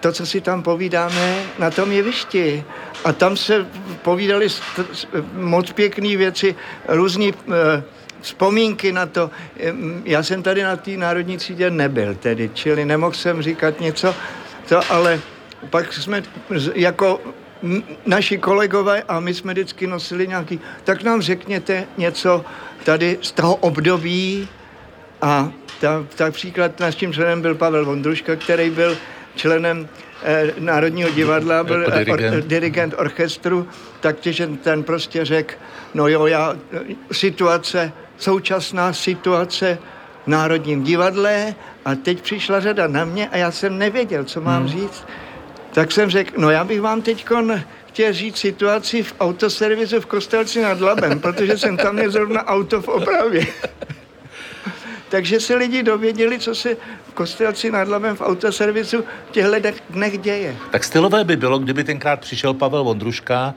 to, 0.00 0.12
co 0.12 0.26
si 0.26 0.40
tam 0.40 0.62
povídáme 0.62 1.42
na 1.58 1.70
tom 1.70 1.92
jevišti. 1.92 2.64
A 3.04 3.12
tam 3.12 3.36
se 3.36 3.66
povídali 4.02 4.48
moc 5.32 5.72
pěkné 5.72 6.16
věci, 6.16 6.54
různý 6.88 7.34
eh, 7.34 7.82
vzpomínky 8.26 8.92
na 8.92 9.06
to. 9.06 9.30
Já 10.04 10.22
jsem 10.22 10.42
tady 10.42 10.62
na 10.62 10.76
té 10.76 10.90
národní 10.96 11.36
třídě 11.36 11.70
nebyl 11.70 12.14
tedy, 12.14 12.50
čili 12.54 12.84
nemohl 12.84 13.14
jsem 13.14 13.42
říkat 13.42 13.80
něco, 13.80 14.14
to, 14.68 14.80
ale 14.90 15.20
pak 15.70 15.92
jsme 15.92 16.22
jako 16.74 17.20
naši 18.06 18.38
kolegové 18.38 19.02
a 19.08 19.20
my 19.20 19.34
jsme 19.34 19.52
vždycky 19.52 19.86
nosili 19.86 20.28
nějaký, 20.28 20.60
tak 20.84 21.02
nám 21.02 21.22
řekněte 21.22 21.86
něco 21.96 22.44
tady 22.84 23.18
z 23.22 23.30
toho 23.32 23.54
období 23.54 24.48
a 25.22 25.52
ta, 25.80 26.06
tak 26.16 26.34
příklad 26.34 26.80
naším 26.80 27.12
členem 27.12 27.42
byl 27.42 27.54
Pavel 27.54 27.84
Vondruška, 27.84 28.36
který 28.36 28.70
byl 28.70 28.96
členem 29.36 29.88
eh, 30.22 30.52
Národního 30.58 31.10
divadla, 31.10 31.64
byl 31.64 31.82
jako 31.82 32.16
dirigent. 32.16 32.34
Or, 32.34 32.42
dirigent 32.42 32.94
orchestru, 32.98 33.68
takže 34.00 34.46
ten 34.46 34.82
prostě 34.82 35.24
řekl, 35.24 35.54
no 35.94 36.08
jo, 36.08 36.26
já, 36.26 36.56
situace 37.12 37.92
současná 38.18 38.92
situace 38.92 39.78
v 40.24 40.26
Národním 40.28 40.82
divadle 40.82 41.54
a 41.84 41.94
teď 41.94 42.22
přišla 42.22 42.60
řada 42.60 42.86
na 42.86 43.04
mě 43.04 43.28
a 43.28 43.36
já 43.36 43.50
jsem 43.50 43.78
nevěděl, 43.78 44.24
co 44.24 44.40
mám 44.40 44.62
hmm. 44.62 44.68
říct. 44.68 45.04
tak 45.72 45.92
jsem 45.92 46.10
řekl, 46.10 46.32
no 46.36 46.50
já 46.50 46.64
bych 46.64 46.80
vám 46.80 47.02
teď 47.02 47.26
chtěl 47.86 48.12
říct 48.12 48.36
situaci 48.36 49.02
v 49.02 49.14
autoservisu 49.20 50.00
v 50.00 50.06
Kostelci 50.06 50.62
nad 50.62 50.80
Labem, 50.80 51.20
protože 51.24 51.58
jsem 51.58 51.76
tam 51.76 51.94
měl 51.94 52.10
zrovna 52.10 52.46
auto 52.46 52.82
v 52.82 52.88
opravě. 52.88 53.46
Takže 55.08 55.40
se 55.40 55.54
lidi 55.54 55.82
dověděli, 55.82 56.38
co 56.38 56.54
se 56.54 56.76
v 57.08 57.12
Kostelci 57.14 57.70
nad 57.70 57.88
Labem 57.88 58.16
v 58.16 58.20
autoservisu 58.20 59.04
v 59.28 59.30
těchto 59.30 59.68
dnech 59.90 60.18
děje. 60.18 60.56
Tak 60.70 60.84
stylové 60.84 61.24
by 61.24 61.36
bylo, 61.36 61.58
kdyby 61.58 61.84
tenkrát 61.84 62.20
přišel 62.20 62.54
Pavel 62.54 62.84
Vondruška 62.84 63.54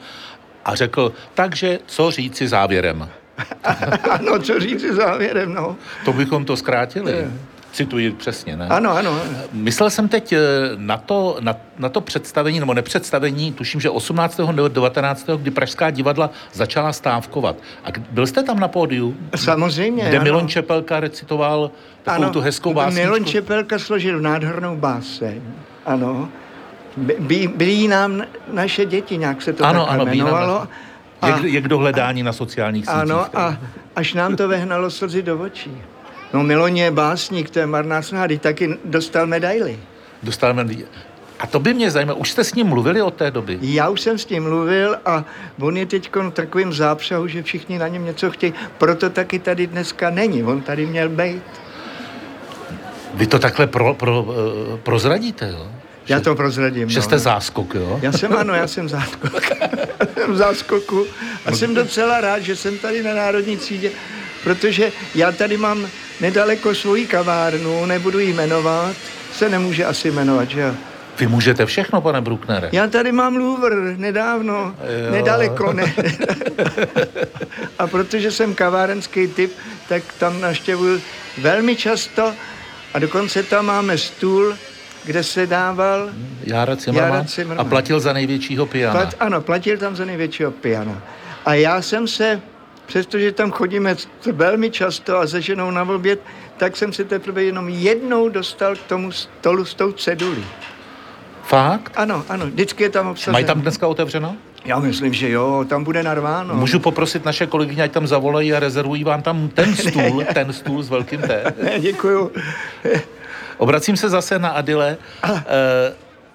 a 0.65 0.75
řekl, 0.75 1.13
takže 1.33 1.79
co 1.85 2.11
říci 2.11 2.47
závěrem? 2.47 3.09
ano, 4.09 4.39
co 4.39 4.59
říci 4.59 4.95
závěrem, 4.95 5.53
no. 5.53 5.75
To 6.05 6.13
bychom 6.13 6.45
to 6.45 6.57
zkrátili. 6.57 7.11
Je. 7.11 7.31
Cituji 7.71 8.11
přesně, 8.11 8.57
ne? 8.57 8.67
Ano, 8.67 8.91
ano. 8.97 9.19
Myslel 9.51 9.89
jsem 9.89 10.07
teď 10.07 10.33
eh, 10.33 10.39
na 10.75 10.97
to, 10.97 11.37
na, 11.39 11.55
na 11.77 11.89
to 11.89 12.01
představení, 12.01 12.59
nebo 12.59 12.73
nepředstavení, 12.73 13.53
tuším, 13.53 13.81
že 13.81 13.89
18. 13.89 14.37
nebo 14.37 14.67
19. 14.67 15.29
kdy 15.37 15.51
Pražská 15.51 15.89
divadla 15.89 16.29
začala 16.53 16.93
stávkovat. 16.93 17.55
A 17.83 17.87
byl 18.11 18.27
jste 18.27 18.43
tam 18.43 18.59
na 18.59 18.67
pódiu? 18.67 19.17
Samozřejmě, 19.35 20.03
Kde 20.03 20.17
ano. 20.17 20.23
Milon 20.23 20.47
Čepelka 20.47 20.99
recitoval 20.99 21.71
takovou 22.03 22.23
ano, 22.23 22.33
tu 22.33 22.41
hezkou 22.41 22.73
básničku? 22.73 23.05
Milon 23.05 23.25
Čepelka 23.25 23.79
složil 23.79 24.19
nádhernou 24.19 24.75
báseň, 24.75 25.41
ano. 25.85 26.29
By, 27.19 27.47
byli 27.55 27.87
nám 27.87 28.23
naše 28.53 28.85
děti, 28.85 29.17
nějak 29.17 29.41
se 29.41 29.53
to 29.53 29.65
ano, 29.65 29.85
tak 29.85 29.93
ano, 29.93 30.05
jmenovalo. 30.05 30.67
A, 31.21 31.27
je, 31.27 31.49
je 31.49 31.61
k 31.61 31.67
dohledání 31.67 32.23
na 32.23 32.33
sociálních 32.33 32.85
sítích. 32.85 33.01
Ano, 33.01 33.25
a 33.33 33.57
až 33.95 34.13
nám 34.13 34.35
to 34.35 34.47
vehnalo 34.47 34.91
slzy 34.91 35.21
do 35.21 35.39
očí. 35.39 35.71
No 36.33 36.43
Milon 36.43 36.77
je 36.77 36.91
básník, 36.91 37.49
to 37.49 37.59
je 37.59 37.65
marná 37.65 38.01
snaha, 38.01 38.27
taky 38.39 38.77
dostal 38.85 39.27
medaily. 39.27 39.79
Dostal 40.23 40.53
medaily. 40.53 40.85
A 41.39 41.47
to 41.47 41.59
by 41.59 41.73
mě 41.73 41.91
zajímalo, 41.91 42.19
už 42.19 42.31
jste 42.31 42.43
s 42.43 42.53
ním 42.53 42.67
mluvili 42.67 43.01
od 43.01 43.13
té 43.13 43.31
doby? 43.31 43.59
Já 43.61 43.89
už 43.89 44.01
jsem 44.01 44.17
s 44.17 44.29
ním 44.29 44.43
mluvil 44.43 44.97
a 45.05 45.25
on 45.59 45.77
je 45.77 45.85
teď 45.85 46.09
v 46.15 46.31
takovým 46.31 46.73
zápřahu, 46.73 47.27
že 47.27 47.43
všichni 47.43 47.79
na 47.79 47.87
něm 47.87 48.05
něco 48.05 48.31
chtějí, 48.31 48.53
proto 48.77 49.09
taky 49.09 49.39
tady 49.39 49.67
dneska 49.67 50.09
není, 50.09 50.43
on 50.43 50.61
tady 50.61 50.85
měl 50.85 51.09
být. 51.09 51.43
Vy 53.13 53.27
to 53.27 53.39
takhle 53.39 53.67
pro, 53.67 53.93
pro, 53.93 54.23
uh, 54.23 54.35
prozradíte, 54.83 55.49
jo? 55.49 55.67
Já 56.09 56.19
to 56.19 56.35
prozradím. 56.35 56.89
Že 56.89 56.99
no. 56.99 57.03
jste 57.03 57.19
záskok, 57.19 57.75
jo? 57.75 57.99
Já 58.01 58.11
jsem, 58.11 58.33
ano, 58.33 58.53
já 58.53 58.67
jsem 58.67 58.89
záskok. 58.89 59.43
jsem 60.13 60.37
záskoku 60.37 61.05
a 61.45 61.51
jsem 61.51 61.73
docela 61.73 62.21
rád, 62.21 62.39
že 62.39 62.55
jsem 62.55 62.77
tady 62.77 63.03
na 63.03 63.13
Národní 63.13 63.57
třídě, 63.57 63.91
protože 64.43 64.91
já 65.15 65.31
tady 65.31 65.57
mám 65.57 65.87
nedaleko 66.21 66.75
svoji 66.75 67.07
kavárnu, 67.07 67.85
nebudu 67.85 68.19
ji 68.19 68.33
jmenovat, 68.33 68.95
se 69.33 69.49
nemůže 69.49 69.85
asi 69.85 70.11
jmenovat, 70.11 70.49
že 70.49 70.61
jo? 70.61 70.73
Vy 71.19 71.27
můžete 71.27 71.65
všechno, 71.65 72.01
pane 72.01 72.21
Brucknere. 72.21 72.69
Já 72.71 72.87
tady 72.87 73.11
mám 73.11 73.35
Louvre 73.35 73.75
nedávno, 73.97 74.75
jo. 75.05 75.11
nedaleko, 75.11 75.73
ne. 75.73 75.93
a 77.79 77.87
protože 77.87 78.31
jsem 78.31 78.55
kavárenský 78.55 79.27
typ, 79.27 79.51
tak 79.89 80.03
tam 80.17 80.41
naštěvuju 80.41 81.01
velmi 81.37 81.75
často 81.75 82.33
a 82.93 82.99
dokonce 82.99 83.43
tam 83.43 83.65
máme 83.65 83.97
stůl, 83.97 84.55
kde 85.05 85.23
se 85.23 85.47
dával 85.47 86.09
Jára 86.43 86.75
Cimrman, 86.75 87.09
Jára 87.09 87.23
Cimrman. 87.23 87.59
a 87.59 87.63
platil 87.63 87.99
za 87.99 88.13
největšího 88.13 88.65
piana. 88.65 88.99
Plat, 88.99 89.15
ano, 89.19 89.41
platil 89.41 89.77
tam 89.77 89.95
za 89.95 90.05
největšího 90.05 90.51
piana. 90.51 91.01
A 91.45 91.53
já 91.53 91.81
jsem 91.81 92.07
se, 92.07 92.41
přestože 92.85 93.31
tam 93.31 93.51
chodíme 93.51 93.95
velmi 94.31 94.69
často 94.69 95.17
a 95.17 95.27
se 95.27 95.41
ženou 95.41 95.71
na 95.71 95.83
oběd, 95.83 96.21
tak 96.57 96.77
jsem 96.77 96.93
se 96.93 97.03
teprve 97.03 97.43
jenom 97.43 97.69
jednou 97.69 98.29
dostal 98.29 98.75
k 98.75 98.79
tomu 98.79 99.11
stolu 99.11 99.65
s 99.65 99.73
tou 99.73 99.91
cedulí. 99.91 100.45
Fakt? 101.43 101.91
Ano, 101.95 102.23
ano, 102.29 102.45
vždycky 102.45 102.83
je 102.83 102.89
tam 102.89 103.07
obsazen. 103.07 103.31
Mají 103.31 103.45
tam 103.45 103.61
dneska 103.61 103.87
otevřeno? 103.87 104.35
Já 104.65 104.79
myslím, 104.79 105.13
že 105.13 105.29
jo, 105.29 105.65
tam 105.69 105.83
bude 105.83 106.03
narváno. 106.03 106.55
Můžu 106.55 106.79
poprosit 106.79 107.25
naše 107.25 107.47
kolegyně, 107.47 107.83
ať 107.83 107.91
tam 107.91 108.07
zavolají 108.07 108.53
a 108.53 108.59
rezervují 108.59 109.03
vám 109.03 109.21
tam 109.21 109.49
ten 109.49 109.75
stůl, 109.75 110.23
ten 110.33 110.53
stůl 110.53 110.83
s 110.83 110.89
velkým 110.89 111.21
T. 111.21 111.53
Děkuju. 111.79 112.31
Obracím 113.59 113.97
se 113.97 114.09
zase 114.09 114.39
na 114.39 114.49
Adile. 114.49 114.97
Uh, 115.29 115.39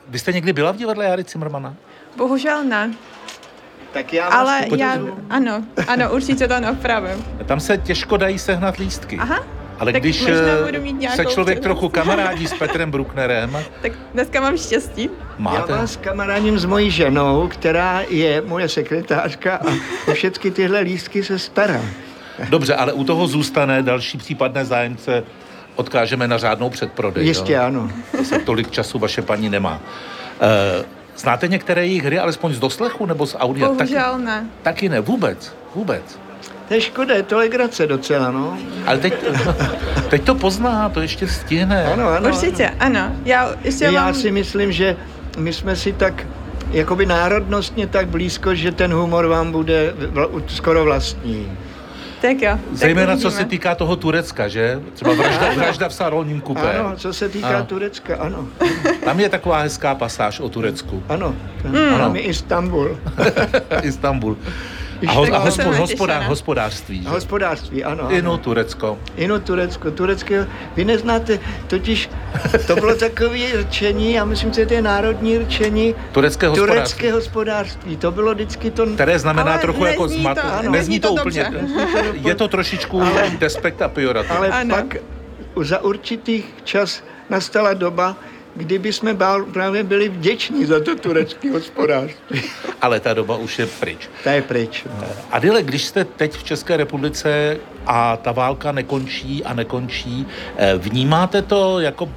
vy 0.08 0.18
jste 0.18 0.32
někdy 0.32 0.52
byla 0.52 0.72
v 0.72 0.76
divadle 0.76 1.04
Jary 1.04 1.24
Cimrmana? 1.24 1.74
Bohužel 2.16 2.64
ne. 2.64 2.92
Tak 3.92 4.12
já 4.12 4.26
Ale 4.26 4.64
já, 4.76 4.98
ano, 5.30 5.64
ano, 5.88 6.12
určitě 6.12 6.48
to 6.48 6.60
napravím. 6.60 7.24
Tam 7.46 7.60
se 7.60 7.78
těžko 7.78 8.16
dají 8.16 8.38
sehnat 8.38 8.76
lístky. 8.76 9.18
Aha. 9.18 9.44
Ale 9.78 9.92
tak 9.92 10.02
když 10.02 10.24
se 11.14 11.24
člověk 11.26 11.60
trochu 11.60 11.88
kamarádí 11.88 12.46
s 12.46 12.54
Petrem 12.58 12.90
Brucknerem... 12.90 13.58
tak 13.82 13.92
dneska 14.14 14.40
mám 14.40 14.56
štěstí. 14.56 15.10
Máte? 15.38 15.72
Já 15.72 15.78
vás 15.78 15.96
kamarádím 15.96 16.58
s 16.58 16.64
mojí 16.64 16.90
ženou, 16.90 17.48
která 17.48 18.02
je 18.08 18.40
moje 18.40 18.68
sekretářka 18.68 19.56
a 19.56 19.72
o 20.10 20.14
všechny 20.14 20.50
tyhle 20.50 20.80
lístky 20.80 21.24
se 21.24 21.38
stará. 21.38 21.80
Dobře, 22.48 22.74
ale 22.74 22.92
u 22.92 23.04
toho 23.04 23.26
zůstane 23.26 23.82
další 23.82 24.18
případné 24.18 24.64
zájemce 24.64 25.24
odkážeme 25.76 26.28
na 26.28 26.38
řádnou 26.38 26.70
předprodej. 26.70 27.26
Jistě 27.26 27.52
jo? 27.52 27.62
ano. 27.62 27.90
Se 28.22 28.38
tolik 28.38 28.70
času 28.70 28.98
vaše 28.98 29.22
paní 29.22 29.48
nemá. 29.48 29.80
Uh, 30.40 30.84
znáte 31.16 31.48
některé 31.48 31.86
jejich 31.86 32.04
hry, 32.04 32.18
alespoň 32.18 32.54
z 32.54 32.58
doslechu 32.58 33.06
nebo 33.06 33.26
z 33.26 33.36
audia? 33.38 33.68
Bohužel 33.68 34.12
taky, 34.12 34.24
ne. 34.24 34.46
Taky 34.62 34.88
ne, 34.88 35.00
vůbec, 35.00 35.56
vůbec. 35.74 36.18
To 36.68 36.74
je 36.74 36.80
škoda, 36.80 37.14
je 37.14 37.22
to 37.22 37.38
legrace 37.38 37.86
docela, 37.86 38.30
no. 38.30 38.58
Ale 38.86 38.98
teď, 38.98 39.14
teď 40.08 40.24
to 40.24 40.34
pozná, 40.34 40.88
to 40.88 41.00
ještě 41.00 41.28
stihne. 41.28 41.92
Ano, 41.92 42.08
ano. 42.08 42.28
Určitě, 42.28 42.68
ano. 42.68 43.00
ano. 43.00 43.16
Já, 43.24 43.54
ještě 43.64 43.84
Já 43.84 44.04
mám... 44.04 44.14
si 44.14 44.30
myslím, 44.30 44.72
že 44.72 44.96
my 45.38 45.52
jsme 45.52 45.76
si 45.76 45.92
tak 45.92 46.26
jakoby 46.70 47.06
národnostně 47.06 47.86
tak 47.86 48.08
blízko, 48.08 48.54
že 48.54 48.72
ten 48.72 48.92
humor 48.92 49.26
vám 49.26 49.52
bude 49.52 49.94
vl- 50.12 50.42
skoro 50.46 50.84
vlastní. 50.84 51.52
Tak 52.24 52.42
jo. 52.42 52.58
Zejména 52.72 53.12
tak 53.12 53.20
co 53.20 53.30
se 53.30 53.44
týká 53.44 53.74
toho 53.74 53.96
Turecka, 53.96 54.48
že? 54.48 54.80
Třeba 54.94 55.14
vražda, 55.14 55.52
vražda 55.56 55.88
v 55.88 55.94
Sarolním 55.94 56.40
kupé. 56.40 56.78
Ano, 56.78 56.96
co 56.96 57.12
se 57.12 57.28
týká 57.28 57.48
ano. 57.48 57.64
Turecka, 57.64 58.16
ano. 58.16 58.48
Tam 59.04 59.20
je 59.20 59.28
taková 59.28 59.58
hezká 59.58 59.94
pasáž 59.94 60.40
o 60.40 60.48
Turecku. 60.48 61.02
Ano, 61.08 61.34
tam, 61.62 61.72
mm. 61.72 61.98
tam 61.98 62.16
je 62.16 62.22
Istanbul. 62.22 62.98
Istanbul. 63.82 64.36
A, 65.08 65.12
ho, 65.12 65.34
a 65.34 65.38
hospo, 65.38 65.72
hospodář, 65.72 66.26
hospodářství. 66.26 67.02
Že? 67.02 67.08
Hospodářství, 67.08 67.84
ano. 67.84 68.10
Inu 68.10 68.30
ano. 68.30 68.38
Turecko. 68.38 68.98
Inu 69.16 69.38
Turecko. 69.40 69.90
Turecké, 69.90 70.46
vy 70.76 70.84
neznáte, 70.84 71.38
totiž 71.66 72.10
to 72.66 72.74
bylo 72.76 72.94
takové 72.94 73.52
rčení, 73.60 74.12
já 74.12 74.24
myslím, 74.24 74.52
že 74.52 74.66
to 74.66 74.74
je 74.74 74.82
národní 74.82 75.38
rčení. 75.38 75.94
Turecké 76.12 76.48
hospodářství. 76.48 76.76
Turecké 76.76 77.12
hospodářství, 77.12 77.96
to 77.96 78.10
bylo 78.10 78.34
vždycky 78.34 78.70
to... 78.70 78.86
Které 78.86 79.18
znamená 79.18 79.52
ale 79.52 79.60
trochu 79.60 79.84
jako 79.84 80.08
zmat. 80.08 80.34
To, 80.34 80.54
ano, 80.58 80.70
nezní 80.70 81.00
to, 81.00 81.08
to 81.08 81.14
úplně. 81.14 81.52
Je 82.12 82.34
to 82.34 82.48
trošičku 82.48 83.02
ale, 83.02 83.30
despekt 83.38 83.82
a 83.82 83.88
pejorativ. 83.88 84.30
Ale 84.30 84.48
ano. 84.48 84.76
pak 84.76 84.96
za 85.62 85.82
určitých 85.82 86.54
čas 86.64 87.02
nastala 87.30 87.74
doba, 87.74 88.16
kdyby 88.56 88.92
jsme 88.92 89.14
bál, 89.14 89.44
právě 89.44 89.82
byli 89.82 90.08
vděční 90.08 90.64
za 90.64 90.80
to 90.80 90.96
turecké 90.96 91.50
hospodářství. 91.50 92.42
Ale 92.82 93.00
ta 93.00 93.14
doba 93.14 93.36
už 93.36 93.58
je 93.58 93.66
pryč. 93.66 94.08
Ta 94.24 94.32
je 94.32 94.42
pryč. 94.42 94.84
No. 95.00 95.06
Adile, 95.30 95.62
když 95.62 95.84
jste 95.84 96.04
teď 96.04 96.36
v 96.36 96.44
České 96.44 96.76
republice 96.76 97.56
a 97.86 98.16
ta 98.16 98.32
válka 98.32 98.72
nekončí 98.72 99.44
a 99.44 99.54
nekončí, 99.54 100.26
vnímáte 100.78 101.42
to 101.42 101.80
jako 101.80 102.08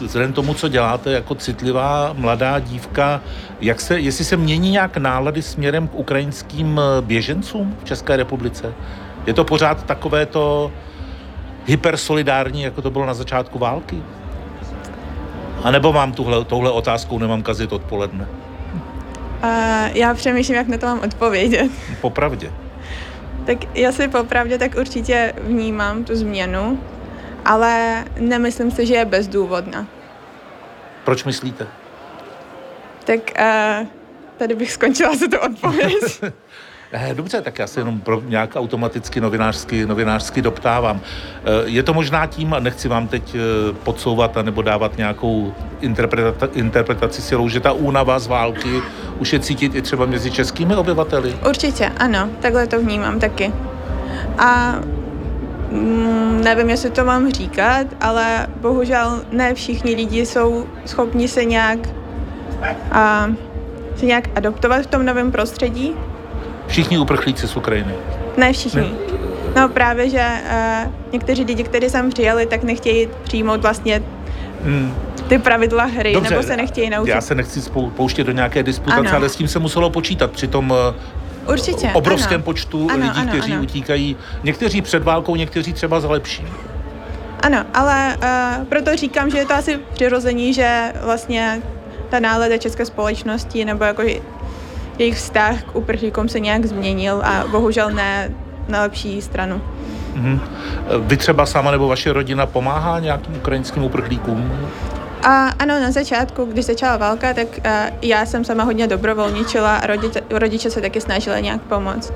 vzhledem 0.00 0.32
tomu, 0.32 0.54
co 0.54 0.68
děláte 0.68 1.12
jako 1.12 1.34
citlivá 1.34 2.12
mladá 2.12 2.58
dívka, 2.58 3.20
jak 3.60 3.80
se, 3.80 4.00
jestli 4.00 4.24
se 4.24 4.36
mění 4.36 4.70
nějak 4.70 4.96
nálady 4.96 5.42
směrem 5.42 5.88
k 5.88 5.94
ukrajinským 5.94 6.80
běžencům 7.00 7.76
v 7.80 7.84
České 7.84 8.16
republice? 8.16 8.74
Je 9.26 9.34
to 9.34 9.44
pořád 9.44 9.82
takové 9.82 10.26
to 10.26 10.72
hypersolidární, 11.66 12.62
jako 12.62 12.82
to 12.82 12.90
bylo 12.90 13.06
na 13.06 13.14
začátku 13.14 13.58
války? 13.58 14.02
A 15.62 15.70
nebo 15.70 15.92
mám 15.92 16.12
tuhle, 16.12 16.44
touhle 16.44 16.70
otázkou 16.70 17.18
nemám 17.18 17.42
kazit 17.42 17.72
odpoledne? 17.72 18.28
Uh, 19.44 19.96
já 19.96 20.14
přemýšlím, 20.14 20.56
jak 20.56 20.68
na 20.68 20.78
to 20.78 20.86
mám 20.86 21.00
odpovědět. 21.00 21.70
Popravdě. 22.00 22.52
Tak 23.46 23.76
já 23.76 23.92
si 23.92 24.08
popravdě 24.08 24.58
tak 24.58 24.74
určitě 24.74 25.34
vnímám 25.40 26.04
tu 26.04 26.16
změnu, 26.16 26.80
ale 27.44 28.04
nemyslím 28.20 28.70
si, 28.70 28.86
že 28.86 28.94
je 28.94 29.04
bezdůvodná. 29.04 29.86
Proč 31.04 31.24
myslíte? 31.24 31.66
Tak 33.04 33.20
uh, 33.40 33.86
tady 34.36 34.54
bych 34.54 34.72
skončila 34.72 35.16
se 35.16 35.28
to 35.28 35.40
odpověď. 35.40 35.92
Dobře, 37.12 37.40
tak 37.40 37.58
já 37.58 37.66
se 37.66 37.80
jenom 37.80 38.00
pro 38.00 38.22
nějak 38.26 38.56
automaticky 38.56 39.20
novinářsky, 39.20 39.86
novinářsky 39.86 40.42
doptávám. 40.42 41.00
Je 41.64 41.82
to 41.82 41.94
možná 41.94 42.26
tím, 42.26 42.54
a 42.54 42.58
nechci 42.58 42.88
vám 42.88 43.08
teď 43.08 43.36
podsouvat 43.82 44.36
nebo 44.36 44.62
dávat 44.62 44.96
nějakou 44.96 45.54
interpreta- 45.80 46.48
interpretaci 46.52 47.22
silou, 47.22 47.48
že 47.48 47.60
ta 47.60 47.72
únava 47.72 48.18
z 48.18 48.26
války 48.26 48.82
už 49.18 49.32
je 49.32 49.40
cítit 49.40 49.74
i 49.74 49.82
třeba 49.82 50.06
mezi 50.06 50.30
českými 50.30 50.76
obyvateli? 50.76 51.36
Určitě, 51.48 51.92
ano, 51.98 52.28
takhle 52.40 52.66
to 52.66 52.80
vnímám 52.80 53.20
taky. 53.20 53.52
A 54.38 54.74
mm, 55.70 56.40
nevím, 56.44 56.70
jestli 56.70 56.90
to 56.90 57.04
mám 57.04 57.30
říkat, 57.30 57.86
ale 58.00 58.46
bohužel 58.60 59.22
ne 59.32 59.54
všichni 59.54 59.94
lidi 59.94 60.26
jsou 60.26 60.66
schopni 60.84 61.28
se 61.28 61.44
nějak 61.44 61.78
a 62.92 63.28
se 63.96 64.06
nějak 64.06 64.28
adoptovat 64.34 64.82
v 64.82 64.86
tom 64.86 65.06
novém 65.06 65.32
prostředí. 65.32 65.94
Všichni 66.68 66.98
uprchlíci 66.98 67.48
z 67.48 67.56
Ukrajiny. 67.56 67.94
Ne 68.36 68.52
všichni. 68.52 68.80
Ne. 68.80 69.18
No 69.56 69.68
právě, 69.68 70.10
že 70.10 70.26
uh, 70.84 70.92
někteří 71.12 71.44
lidi, 71.44 71.62
kteří 71.62 71.90
sem 71.90 72.10
přijeli, 72.10 72.46
tak 72.46 72.62
nechtějí 72.62 73.08
přijmout 73.22 73.60
vlastně 73.60 74.02
hmm. 74.64 74.94
ty 75.28 75.38
pravidla 75.38 75.84
hry, 75.84 76.12
Dobře, 76.12 76.30
nebo 76.30 76.42
se 76.42 76.56
nechtějí 76.56 76.90
naučit. 76.90 77.10
Já 77.10 77.20
se 77.20 77.34
nechci 77.34 77.70
pouštět 77.96 78.24
do 78.24 78.32
nějaké 78.32 78.62
disputace, 78.62 79.00
ano. 79.00 79.16
ale 79.16 79.28
s 79.28 79.36
tím 79.36 79.48
se 79.48 79.58
muselo 79.58 79.90
počítat 79.90 80.30
při 80.30 80.48
tom 80.48 80.70
uh, 80.70 81.52
Určitě, 81.52 81.90
obrovském 81.92 82.34
ano. 82.34 82.44
počtu 82.44 82.88
ano, 82.90 83.06
lidí, 83.06 83.18
ano, 83.20 83.32
kteří 83.32 83.52
ano. 83.52 83.62
utíkají, 83.62 84.16
někteří 84.42 84.82
před 84.82 85.02
válkou, 85.02 85.36
někteří 85.36 85.72
třeba 85.72 86.00
za 86.00 86.10
lepší. 86.10 86.44
Ano, 87.42 87.64
ale 87.74 88.16
uh, 88.16 88.64
proto 88.64 88.96
říkám, 88.96 89.30
že 89.30 89.38
je 89.38 89.46
to 89.46 89.54
asi 89.54 89.78
přirození, 89.94 90.54
že 90.54 90.92
vlastně 91.04 91.62
ta 92.08 92.20
nálada 92.20 92.56
české 92.56 92.86
společnosti 92.86 93.64
nebo 93.64 93.84
jako 93.84 94.02
jejich 94.98 95.16
vztah 95.16 95.62
k 95.62 95.76
uprchlíkům 95.76 96.28
se 96.28 96.40
nějak 96.40 96.66
změnil 96.66 97.22
a 97.24 97.44
bohužel 97.50 97.90
ne 97.90 98.30
na 98.68 98.82
lepší 98.82 99.22
stranu. 99.22 99.62
Mm-hmm. 100.14 100.40
Vy 101.00 101.16
třeba 101.16 101.46
sama 101.46 101.70
nebo 101.70 101.88
vaše 101.88 102.12
rodina 102.12 102.46
pomáhá 102.46 102.98
nějakým 102.98 103.36
ukrajinským 103.36 103.84
uprchlíkům? 103.84 104.68
A 105.22 105.48
ano, 105.48 105.80
na 105.80 105.90
začátku, 105.90 106.44
když 106.44 106.64
začala 106.64 106.96
válka, 106.96 107.34
tak 107.34 107.48
uh, 107.48 107.72
já 108.02 108.26
jsem 108.26 108.44
sama 108.44 108.64
hodně 108.64 108.86
dobrovolničila 108.86 109.76
a 109.76 109.86
rodiče, 109.86 110.22
rodiče 110.30 110.70
se 110.70 110.80
taky 110.80 111.00
snažili 111.00 111.42
nějak 111.42 111.60
pomoct. 111.60 112.12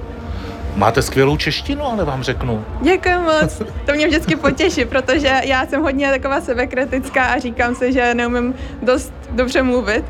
Máte 0.77 1.03
skvělou 1.03 1.37
češtinu, 1.37 1.85
ale 1.85 2.05
vám 2.05 2.23
řeknu. 2.23 2.65
Děkuji 2.81 3.19
moc. 3.19 3.63
To 3.87 3.93
mě 3.93 4.07
vždycky 4.07 4.37
potěší, 4.37 4.85
protože 4.85 5.41
já 5.45 5.67
jsem 5.67 5.83
hodně 5.83 6.11
taková 6.11 6.41
sebekritická 6.41 7.25
a 7.25 7.39
říkám 7.39 7.75
si, 7.75 7.93
že 7.93 8.15
neumím 8.15 8.55
dost 8.83 9.13
dobře 9.31 9.63
mluvit. 9.63 10.05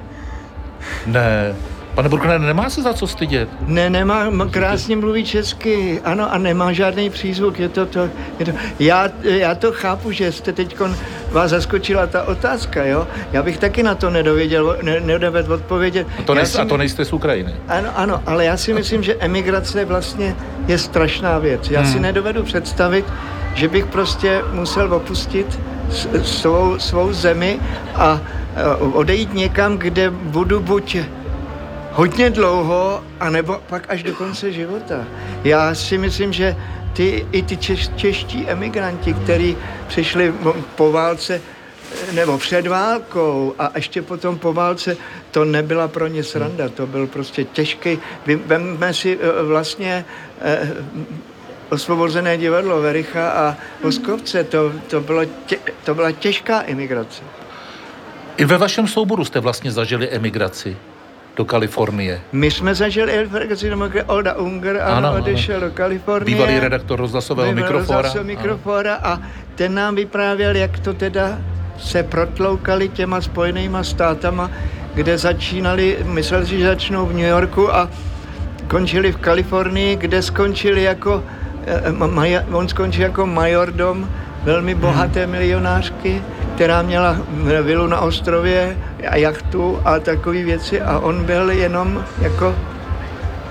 Ne, 1.07 1.55
Pane 1.95 2.09
Burkner, 2.09 2.41
nemá 2.41 2.71
se 2.71 2.83
za 2.83 2.95
co 2.95 3.07
stydět? 3.07 3.49
Ne, 3.67 3.91
nemá, 3.91 4.27
krásně 4.51 4.97
mluví 4.97 5.25
česky, 5.25 6.01
ano, 6.05 6.33
a 6.33 6.39
nemá 6.39 6.73
žádný 6.73 7.11
přízvuk, 7.11 7.61
je 7.61 7.69
to 7.69 7.87
to, 7.87 8.09
je 8.39 8.45
to 8.45 8.53
já, 8.79 9.09
já 9.23 9.55
to 9.55 9.73
chápu, 9.73 10.13
že 10.13 10.33
jste 10.33 10.53
teď 10.53 10.77
vás 11.31 11.51
zaskočila 11.51 12.07
ta 12.07 12.23
otázka, 12.23 12.85
jo? 12.85 13.09
Já 13.33 13.43
bych 13.43 13.59
taky 13.59 13.83
na 13.83 13.95
to 13.95 14.11
nedověděl, 14.11 14.77
ne, 14.83 15.01
nedovedl 15.01 15.53
odpovědět. 15.53 16.07
A 16.19 16.23
to, 16.23 16.35
nejste, 16.35 16.57
si, 16.57 16.63
a 16.63 16.65
to 16.65 16.77
nejste 16.77 17.05
z 17.05 17.13
Ukrajiny? 17.13 17.55
Ano, 17.69 17.89
ano, 17.95 18.23
ale 18.27 18.45
já 18.45 18.57
si 18.57 18.75
myslím, 18.75 19.03
že 19.03 19.17
emigrace 19.19 19.85
vlastně 19.85 20.37
je 20.67 20.79
strašná 20.79 21.39
věc. 21.39 21.71
Já 21.71 21.81
hmm. 21.81 21.93
si 21.93 22.01
nedovedu 22.01 22.43
představit, 22.43 23.05
že 23.55 23.69
bych 23.69 23.87
prostě 23.87 24.43
musel 24.53 24.95
opustit 24.95 25.61
svou, 26.23 26.79
svou 26.79 27.13
zemi 27.13 27.61
a 27.95 28.21
odejít 28.93 29.35
někam, 29.35 29.79
kde 29.79 30.11
budu 30.11 30.61
buď 30.61 30.97
hodně 31.93 32.31
dlouho, 32.31 33.05
anebo 33.21 33.61
pak 33.69 33.85
až 33.89 34.03
do 34.03 34.15
konce 34.15 34.53
života. 34.53 35.05
Já 35.45 35.75
si 35.75 35.99
myslím, 35.99 36.33
že 36.33 36.57
ty, 36.93 37.27
i 37.33 37.43
ty 37.43 37.57
češ, 37.57 37.89
čeští 37.97 38.49
emigranti, 38.49 39.15
kteří 39.15 39.57
přišli 39.89 40.35
po 40.77 40.93
válce, 40.93 41.41
nebo 42.13 42.39
před 42.39 42.67
válkou 42.67 43.55
a 43.59 43.71
ještě 43.75 44.03
potom 44.03 44.39
po 44.39 44.53
válce, 44.53 44.97
to 45.31 45.45
nebyla 45.45 45.89
pro 45.89 46.07
ně 46.07 46.23
sranda, 46.23 46.69
to 46.69 46.87
byl 46.87 47.07
prostě 47.07 47.45
těžký. 47.45 47.99
Vemme 48.27 48.95
si 48.95 49.19
e, 49.21 49.43
vlastně 49.43 50.05
eh, 50.41 50.71
osvobozené 51.71 52.37
divadlo 52.39 52.81
Vericha 52.81 53.31
a 53.31 53.57
Moskovce, 53.85 54.45
to, 54.45 54.73
to, 54.91 55.01
bylo 55.01 55.25
tě, 55.25 55.59
to 55.85 55.95
byla 55.95 56.13
těžká 56.13 56.63
emigrace. 56.67 57.23
I 58.37 58.45
ve 58.45 58.59
vašem 58.59 58.89
souboru 58.89 59.25
jste 59.25 59.41
vlastně 59.41 59.73
zažili 59.73 60.09
emigraci 60.09 60.77
do 61.37 61.45
Kalifornie. 61.45 62.21
My 62.33 62.51
jsme 62.51 62.75
zažili 62.75 63.13
Elfergaci, 63.13 63.71
Olda 64.07 64.35
Unger, 64.35 64.77
ano, 64.77 65.09
ano, 65.09 65.19
odešel 65.19 65.61
do 65.61 65.71
Kalifornie. 65.71 66.37
Bývalý 66.37 66.59
redaktor 66.59 67.01
rozhlasového 67.01 67.53
mikrofora. 67.53 68.13
mikrofora 68.23 68.95
a 69.03 69.21
ten 69.55 69.75
nám 69.75 69.95
vyprávěl, 69.95 70.57
jak 70.57 70.79
to 70.79 70.95
teda 70.95 71.39
se 71.79 72.03
protloukali 72.03 72.89
těma 72.89 73.21
spojenýma 73.21 73.85
státama, 73.85 74.51
kde 74.95 75.19
začínali, 75.19 75.99
mysleli 76.05 76.47
si, 76.47 76.59
že 76.59 76.67
začnou 76.67 77.07
v 77.07 77.13
New 77.13 77.27
Yorku 77.27 77.75
a 77.75 77.89
končili 78.69 79.13
v 79.13 79.17
Kalifornii, 79.17 79.97
kde 79.97 80.23
skončili 80.23 80.83
jako, 80.83 81.25
eh, 81.67 81.93
on 82.53 82.69
skončil 82.69 83.03
jako 83.03 83.27
majordom 83.27 84.09
velmi 84.45 84.75
bohaté 84.75 85.27
milionářky, 85.27 86.23
která 86.63 86.83
měla 86.83 87.17
vilu 87.63 87.87
na 87.87 88.01
ostrově 88.01 88.77
a 89.09 89.17
jachtu 89.17 89.81
a 89.85 89.99
takové 89.99 90.43
věci 90.43 90.81
a 90.81 90.99
on 90.99 91.25
byl 91.25 91.51
jenom 91.51 92.05
jako 92.21 92.55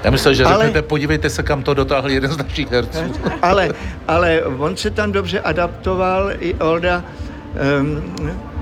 já 0.04 0.12
myslel, 0.12 0.34
že 0.34 0.46
ale, 0.46 0.66
řeknete, 0.66 0.88
podívejte 0.88 1.30
se, 1.30 1.44
kam 1.44 1.64
to 1.64 1.74
dotáhl 1.74 2.10
jeden 2.10 2.32
z 2.32 2.38
našich 2.38 2.72
herců. 2.72 3.00
Ale, 3.42 3.70
ale 4.08 4.42
on 4.44 4.78
se 4.78 4.90
tam 4.90 5.12
dobře 5.12 5.40
adaptoval, 5.40 6.32
i 6.40 6.54
Olda. 6.54 7.04
Um, 7.80 8.14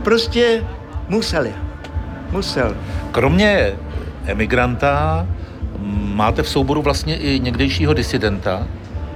prostě 0.04 0.64
musel 1.10 1.48
Musel. 2.32 2.76
Kromě 3.12 3.74
emigranta 4.26 5.28
máte 6.14 6.44
v 6.44 6.50
souboru 6.50 6.82
vlastně 6.82 7.18
i 7.18 7.40
někdejšího 7.40 7.94
disidenta, 7.94 8.68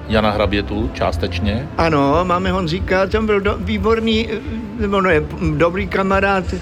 Jana 0.08 0.32
Hrabětu 0.32 0.92
částečně. 0.94 1.68
Ano, 1.78 2.20
máme 2.24 2.52
Honzíka, 2.52 3.08
ten 3.08 3.26
byl 3.26 3.40
do, 3.40 3.56
výborný, 3.60 4.30
nebo 4.80 5.02
ne, 5.02 5.22
dobrý 5.58 5.88
kamarád 5.88 6.44
eh, 6.54 6.60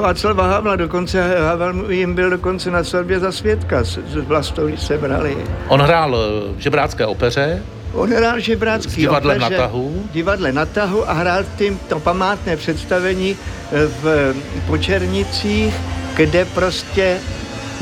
Václava 0.00 0.46
Havla, 0.46 0.76
dokonce 0.76 1.38
Havel 1.38 1.90
jim 1.90 2.14
byl 2.14 2.30
dokonce 2.30 2.70
na 2.70 2.84
svatbě 2.84 3.20
za 3.20 3.32
svědka, 3.32 3.84
s, 3.84 3.98
s 4.08 4.14
Vlastou 4.14 4.76
se 4.76 4.98
brali. 4.98 5.36
On 5.68 5.80
hrál 5.80 6.16
v 6.56 6.60
žebrácké 6.60 7.06
opeře, 7.06 7.62
On 7.92 8.14
hrál 8.14 8.40
žebrácký 8.40 9.00
divadle 9.00 9.34
opeře, 9.36 9.50
na 9.50 9.56
tahu. 9.56 10.04
Divadle 10.12 10.52
na 10.52 10.66
tahu 10.66 11.10
a 11.10 11.12
hrál 11.12 11.44
tím 11.58 11.78
to 11.88 12.00
památné 12.00 12.56
představení 12.56 13.36
eh, 13.72 13.86
v 14.02 14.34
Počernicích, 14.66 15.74
kde 16.16 16.44
prostě 16.44 17.18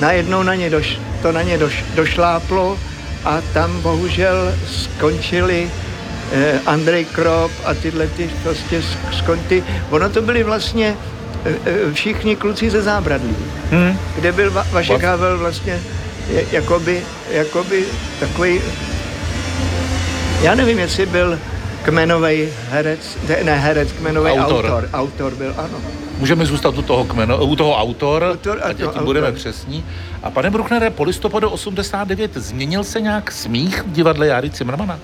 najednou 0.01 0.43
na 0.43 0.55
ně 0.55 0.71
doš, 0.71 0.99
to 1.23 1.33
na 1.33 1.43
ně 1.43 1.59
doš, 1.59 1.85
došláplo 1.95 2.79
a 3.25 3.41
tam 3.53 3.81
bohužel 3.81 4.55
skončili 4.67 5.71
eh, 6.33 6.61
Andrej 6.67 7.05
Krop 7.05 7.51
a 7.65 7.75
tyhle 7.75 8.07
ty 8.07 8.31
prostě 8.43 8.83
skonty. 9.19 9.65
Ono 9.91 10.09
to 10.11 10.23
byli 10.23 10.43
vlastně 10.43 10.97
eh, 11.45 11.53
eh, 11.67 11.93
všichni 11.93 12.37
kluci 12.37 12.71
ze 12.71 12.83
zábradlí, 12.83 13.37
hmm. 13.71 13.99
kde 14.15 14.33
byl 14.33 14.51
Va- 14.51 14.67
Vašek 14.71 15.03
Havel 15.03 15.39
vlastně 15.39 15.81
je, 16.31 16.45
jakoby, 16.53 17.03
jakoby 17.31 17.85
takový, 18.21 18.61
já 20.43 20.55
nevím, 20.55 20.79
jestli 20.79 21.07
byl 21.07 21.39
kmenový 21.83 22.49
herec, 22.71 23.19
ne 23.43 23.59
herec, 23.59 23.93
kmenový 23.93 24.31
autor. 24.31 24.65
autor. 24.65 24.89
Autor 24.93 25.35
byl, 25.35 25.55
ano. 25.57 25.81
Můžeme 26.19 26.47
zůstat 26.47 26.79
u 26.79 26.83
toho, 26.83 27.05
kmeno, 27.05 27.47
u 27.47 27.57
toho 27.57 27.77
autor, 27.77 28.23
autor 28.31 28.61
a 28.63 28.73
tím 28.73 28.87
autor. 28.87 29.05
budeme 29.05 29.33
přesní. 29.33 29.85
A 30.23 30.31
pane 30.31 30.51
Brucknere, 30.51 30.91
po 30.91 31.05
listopadu 31.05 31.49
89 31.49 32.35
změnil 32.35 32.85
se 32.85 33.01
nějak 33.01 33.33
smích 33.33 33.83
v 33.83 33.93
divadle 33.93 34.27
Jary 34.27 34.51
Cimrmana? 34.51 34.99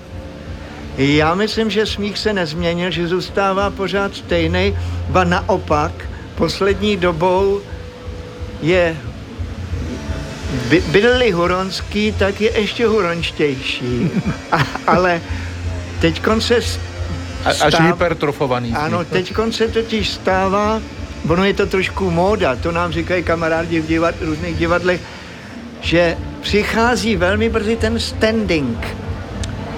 Já 0.97 1.35
myslím, 1.35 1.69
že 1.69 1.85
smích 1.85 2.17
se 2.17 2.33
nezměnil, 2.33 2.91
že 2.91 3.07
zůstává 3.07 3.69
pořád 3.69 4.15
stejný, 4.15 4.77
ba 5.09 5.23
naopak, 5.23 5.91
poslední 6.35 6.97
dobou 6.97 7.61
je 8.61 8.95
by, 10.69 10.83
byl-li 10.91 11.31
huronský, 11.31 12.11
tak 12.11 12.41
je 12.41 12.59
ještě 12.59 12.87
huronštější. 12.87 14.09
A, 14.51 14.57
ale 14.87 15.21
teď 16.01 16.21
se 16.39 16.61
stáv... 16.61 16.89
Až 17.45 17.81
hypertrofovaný. 17.81 18.73
Ano, 18.75 19.05
teď 19.05 19.33
se 19.51 19.67
totiž 19.67 20.09
stává, 20.09 20.81
ono 21.29 21.45
je 21.45 21.53
to 21.53 21.65
trošku 21.65 22.11
móda, 22.11 22.55
to 22.55 22.71
nám 22.71 22.91
říkají 22.91 23.23
kamarádi 23.23 23.79
v 23.79 23.87
divad, 23.87 24.15
různých 24.21 24.57
divadlech, 24.57 25.01
že 25.81 26.17
přichází 26.41 27.15
velmi 27.15 27.49
brzy 27.49 27.75
ten 27.75 27.99
standing. 27.99 28.87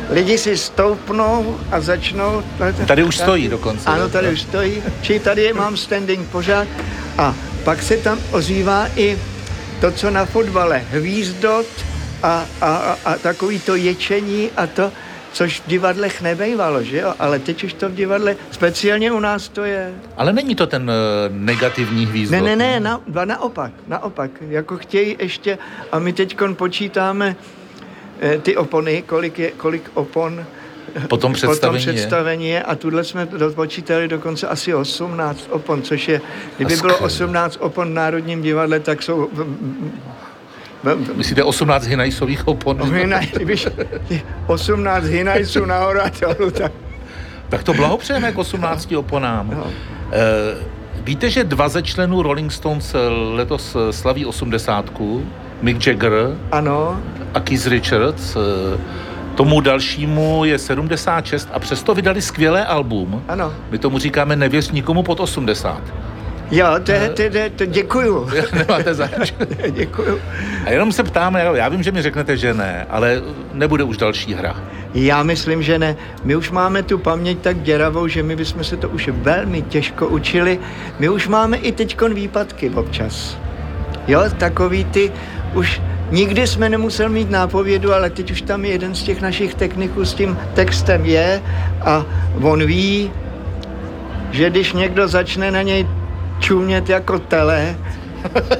Lidi 0.09 0.37
si 0.37 0.57
stoupnou 0.57 1.57
a 1.71 1.81
začnou... 1.81 2.43
Tady 2.87 3.03
už 3.03 3.17
stojí 3.17 3.47
dokonce. 3.47 3.89
Ano, 3.89 4.09
tady 4.09 4.33
už 4.33 4.41
stojí. 4.41 4.83
Či 5.01 5.19
tady 5.19 5.53
mám 5.53 5.77
standing 5.77 6.27
pořád. 6.29 6.67
A 7.17 7.35
pak 7.63 7.83
se 7.83 7.97
tam 7.97 8.19
ozývá 8.31 8.87
i 8.95 9.17
to, 9.81 9.91
co 9.91 10.09
na 10.09 10.25
fotbale. 10.25 10.83
Hvízdot 10.91 11.65
a, 12.23 12.45
a, 12.61 12.75
a, 12.75 12.97
a 13.05 13.15
takový 13.15 13.59
to 13.59 13.75
ječení 13.75 14.49
a 14.57 14.67
to 14.67 14.91
což 15.33 15.59
v 15.59 15.67
divadlech 15.67 16.21
nebejvalo, 16.21 16.83
že 16.83 16.97
jo? 16.97 17.13
Ale 17.19 17.39
teď 17.39 17.63
už 17.63 17.73
to 17.73 17.89
v 17.89 17.93
divadle, 17.95 18.35
speciálně 18.51 19.11
u 19.11 19.19
nás 19.19 19.49
to 19.49 19.63
je. 19.63 19.93
Ale 20.17 20.33
není 20.33 20.55
to 20.55 20.67
ten 20.67 20.89
uh, 20.89 21.35
negativní 21.35 22.05
hvízdot? 22.05 22.43
Ne, 22.43 22.55
ne, 22.55 22.55
ne, 22.55 22.79
na, 22.79 23.25
naopak, 23.25 23.71
naopak. 23.87 24.31
Jako 24.41 24.77
chtějí 24.77 25.15
ještě, 25.19 25.57
a 25.91 25.99
my 25.99 26.13
teď 26.13 26.37
počítáme 26.53 27.35
eh, 28.21 28.37
ty 28.37 28.55
opony, 28.55 29.01
kolik, 29.01 29.39
je, 29.39 29.51
kolik 29.51 29.91
opon 29.93 30.45
Potom 31.07 31.33
představení, 31.33 31.83
potom 31.83 31.95
představení 31.95 32.49
je. 32.49 32.63
a 32.63 32.75
tuhle 32.75 33.03
jsme 33.03 33.25
dopočítali 33.25 34.07
dokonce 34.07 34.47
asi 34.47 34.73
18 34.73 35.47
opon, 35.49 35.81
což 35.81 36.07
je, 36.07 36.21
kdyby 36.57 36.75
bylo 36.75 36.97
18 36.97 37.57
opon 37.59 37.89
v 37.89 37.93
Národním 37.93 38.41
divadle, 38.41 38.79
tak 38.79 39.03
jsou 39.03 39.29
Myslíte 41.15 41.43
18 41.43 41.85
hinajsových 41.85 42.47
opon? 42.47 42.77
No, 42.77 42.85
hinaj, 42.85 43.27
víš, 43.45 43.67
18 44.47 45.05
hinajsů 45.05 45.65
nahoru 45.65 45.99
a 46.01 46.09
dolů, 46.09 46.51
tak... 46.51 46.71
tak 47.49 47.63
to 47.63 47.73
blahopřejeme 47.73 48.31
k 48.31 48.37
18 48.37 48.91
oponám. 48.91 49.49
No. 49.49 49.67
E, 50.11 50.21
víte, 51.03 51.29
že 51.29 51.43
dva 51.43 51.69
ze 51.69 51.81
členů 51.81 52.21
Rolling 52.21 52.51
Stones 52.51 52.95
letos 53.33 53.77
slaví 53.91 54.25
80. 54.25 54.91
Mick 55.61 55.87
Jagger 55.87 56.37
ano. 56.51 57.01
a 57.33 57.39
Keith 57.39 57.67
Richards. 57.67 58.35
E, 58.35 58.39
tomu 59.35 59.61
dalšímu 59.61 60.45
je 60.45 60.59
76 60.59 61.49
a 61.53 61.59
přesto 61.59 61.93
vydali 61.95 62.21
skvělé 62.21 62.65
album. 62.65 63.23
Ano. 63.27 63.53
My 63.71 63.77
tomu 63.77 63.99
říkáme 63.99 64.35
Nevěř 64.35 64.71
nikomu 64.71 65.03
pod 65.03 65.19
80. 65.19 65.81
Jo, 66.51 66.67
to, 66.83 66.91
je, 66.91 67.09
to, 67.09 67.23
to, 67.29 67.39
to 67.55 67.65
děkuju. 67.65 68.29
Nemáte 68.53 68.93
zač. 68.93 69.33
děkuju. 69.69 70.19
A 70.65 70.71
jenom 70.71 70.91
se 70.91 71.03
ptáme, 71.03 71.45
já 71.53 71.69
vím, 71.69 71.83
že 71.83 71.91
mi 71.91 72.01
řeknete, 72.01 72.37
že 72.37 72.53
ne, 72.53 72.85
ale 72.89 73.21
nebude 73.53 73.83
už 73.83 73.97
další 73.97 74.33
hra. 74.33 74.55
Já 74.93 75.23
myslím, 75.23 75.63
že 75.63 75.79
ne. 75.79 75.95
My 76.23 76.35
už 76.35 76.51
máme 76.51 76.83
tu 76.83 76.97
paměť 76.97 77.39
tak 77.39 77.61
děravou, 77.61 78.07
že 78.07 78.23
my 78.23 78.35
bychom 78.35 78.63
se 78.63 78.77
to 78.77 78.89
už 78.89 79.09
velmi 79.13 79.61
těžko 79.61 80.07
učili. 80.07 80.59
My 80.99 81.09
už 81.09 81.27
máme 81.27 81.57
i 81.57 81.71
teďkon 81.71 82.13
výpadky 82.13 82.69
občas. 82.69 83.37
Jo, 84.07 84.23
takový 84.37 84.85
ty 84.85 85.11
už 85.53 85.81
Nikdy 86.11 86.47
jsme 86.47 86.69
nemusel 86.69 87.09
mít 87.09 87.29
nápovědu, 87.29 87.93
ale 87.93 88.09
teď 88.09 88.31
už 88.31 88.41
tam 88.41 88.65
jeden 88.65 88.95
z 88.95 89.03
těch 89.03 89.21
našich 89.21 89.55
techniků 89.55 90.05
s 90.05 90.13
tím 90.13 90.37
textem 90.53 91.05
je 91.05 91.41
a 91.81 92.05
on 92.41 92.65
ví, 92.65 93.11
že 94.31 94.49
když 94.49 94.73
někdo 94.73 95.07
začne 95.07 95.51
na 95.51 95.61
něj 95.61 95.87
čumět 96.41 96.89
jako 96.89 97.19
tele, 97.19 97.75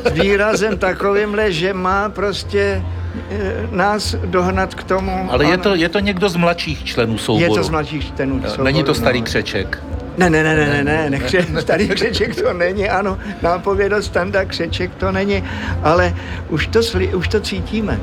s 0.06 0.12
výrazem 0.12 0.78
takovýmhle, 0.78 1.52
že 1.52 1.74
má 1.74 2.10
prostě 2.10 2.84
e, 3.32 3.68
nás 3.72 4.16
dohnat 4.26 4.76
k 4.76 4.84
tomu. 4.84 5.28
Ale 5.32 5.46
je 5.46 5.58
to, 5.58 5.76
je 5.76 5.90
to 5.90 6.00
někdo 6.00 6.30
z 6.30 6.36
mladších 6.36 6.84
členů 6.84 7.18
souboru? 7.18 7.44
Je 7.44 7.50
to 7.50 7.64
z 7.64 7.70
mladších 7.70 8.16
členů 8.16 8.42
souboru. 8.42 8.64
Není 8.64 8.84
to 8.84 8.94
starý 8.94 9.20
no. 9.20 9.26
křeček? 9.26 9.84
Ne, 10.18 10.30
ne, 10.30 10.44
ne, 10.44 10.56
ne, 10.56 10.84
ne, 10.84 11.10
ne, 11.10 11.20
kře, 11.20 11.46
starý 11.60 11.88
křeček 11.88 12.42
to 12.42 12.54
není, 12.54 12.90
ano, 12.90 13.18
nápověda 13.42 14.02
standa 14.02 14.46
křeček 14.46 14.96
to 14.96 15.12
není, 15.12 15.44
ale 15.84 16.14
už 16.50 16.68
to, 16.68 16.84
sli, 16.84 17.16
už 17.16 17.28
to 17.28 17.40
cítíme. 17.40 18.00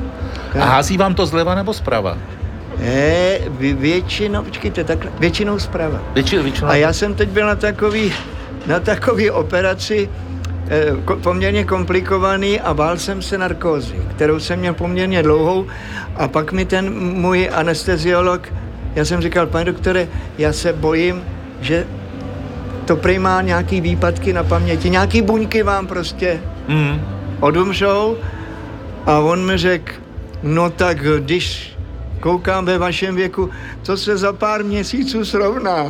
A 0.59 0.65
hází 0.65 0.97
vám 0.97 1.15
to 1.15 1.25
zleva 1.25 1.55
nebo 1.55 1.73
zprava? 1.73 2.17
Ne, 2.79 3.39
většinou, 3.59 4.43
počkejte, 4.43 4.83
takhle, 4.83 5.11
většinou 5.19 5.59
zprava. 5.59 6.01
Většinou, 6.13 6.43
většinou. 6.43 6.67
A 6.67 6.75
já 6.75 6.93
jsem 6.93 7.13
teď 7.13 7.29
byl 7.29 7.47
na 7.47 7.55
takový, 7.55 8.13
na 8.67 8.79
takový 8.79 9.31
operaci, 9.31 10.09
eh, 10.69 10.93
poměrně 11.23 11.63
komplikovaný 11.63 12.59
a 12.59 12.73
bál 12.73 12.97
jsem 12.97 13.21
se 13.21 13.37
narkózy, 13.37 13.95
kterou 14.15 14.39
jsem 14.39 14.59
měl 14.59 14.73
poměrně 14.73 15.23
dlouhou 15.23 15.67
a 16.15 16.27
pak 16.27 16.51
mi 16.51 16.65
ten 16.65 16.93
můj 16.93 17.49
anesteziolog, 17.53 18.53
já 18.95 19.05
jsem 19.05 19.21
říkal, 19.21 19.47
pane 19.47 19.65
doktore, 19.65 20.07
já 20.37 20.53
se 20.53 20.73
bojím, 20.73 21.23
že 21.61 21.87
to 22.85 22.95
prý 22.95 23.19
má 23.19 23.41
nějaký 23.41 23.81
výpadky 23.81 24.33
na 24.33 24.43
paměti, 24.43 24.89
nějaký 24.89 25.21
buňky 25.21 25.63
vám 25.63 25.87
prostě 25.87 26.39
mm. 26.67 27.01
odumřou 27.39 28.17
a 29.05 29.19
on 29.19 29.45
mi 29.45 29.57
řekl, 29.57 29.93
no 30.43 30.69
tak 30.69 30.97
když 31.19 31.78
koukám 32.19 32.65
ve 32.65 32.77
vašem 32.77 33.15
věku, 33.15 33.49
co 33.81 33.97
se 33.97 34.17
za 34.17 34.33
pár 34.33 34.63
měsíců 34.63 35.25
srovná. 35.25 35.85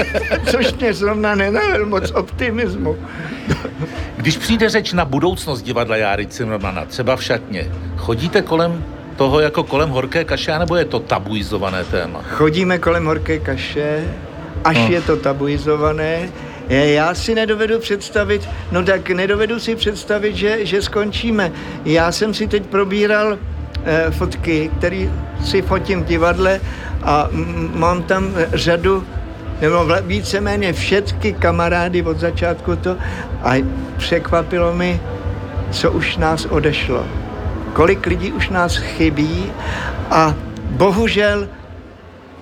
Což 0.50 0.74
mě 0.74 0.94
zrovna 0.94 1.34
nenajel 1.34 1.86
moc 1.86 2.10
optimismu. 2.10 2.96
Když 4.16 4.36
přijde 4.36 4.68
řeč 4.68 4.92
na 4.92 5.04
budoucnost 5.04 5.62
divadla 5.62 5.96
Járy 5.96 6.26
Cimrmana, 6.26 6.84
třeba 6.84 7.16
v 7.16 7.24
šatně, 7.24 7.70
chodíte 7.96 8.42
kolem 8.42 8.84
toho 9.16 9.40
jako 9.40 9.62
kolem 9.62 9.88
horké 9.88 10.24
kaše, 10.24 10.58
nebo 10.58 10.76
je 10.76 10.84
to 10.84 11.00
tabuizované 11.00 11.84
téma? 11.84 12.22
Chodíme 12.22 12.78
kolem 12.78 13.04
horké 13.04 13.38
kaše, 13.38 14.14
až 14.64 14.76
no. 14.76 14.88
je 14.88 15.00
to 15.00 15.16
tabuizované. 15.16 16.28
Já 16.68 17.14
si 17.14 17.34
nedovedu 17.34 17.78
představit, 17.78 18.48
no 18.72 18.84
tak 18.84 19.10
nedovedu 19.10 19.60
si 19.60 19.76
představit, 19.76 20.36
že, 20.36 20.66
že 20.66 20.82
skončíme. 20.82 21.52
Já 21.84 22.12
jsem 22.12 22.34
si 22.34 22.46
teď 22.46 22.66
probíral 22.66 23.38
fotky, 24.10 24.70
které 24.78 25.08
si 25.44 25.62
fotím 25.62 26.02
v 26.02 26.06
divadle 26.06 26.60
a 27.02 27.28
mám 27.74 28.02
tam 28.02 28.34
řadu 28.52 29.04
nebo 29.60 29.86
víceméně 30.02 30.72
všechny 30.72 31.32
kamarády 31.32 32.02
od 32.02 32.18
začátku 32.18 32.76
to 32.76 32.96
a 33.42 33.64
překvapilo 33.96 34.74
mi, 34.74 35.00
co 35.70 35.92
už 35.92 36.16
nás 36.16 36.44
odešlo. 36.44 37.06
Kolik 37.72 38.06
lidí 38.06 38.32
už 38.32 38.48
nás 38.48 38.76
chybí 38.76 39.52
a 40.10 40.34
bohužel 40.70 41.48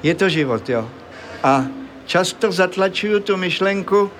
je 0.02 0.14
to 0.14 0.28
život, 0.28 0.68
jo. 0.68 0.88
A 1.42 1.64
často 2.06 2.52
zatlačuju 2.52 3.20
tu 3.20 3.36
myšlenku, 3.36 4.10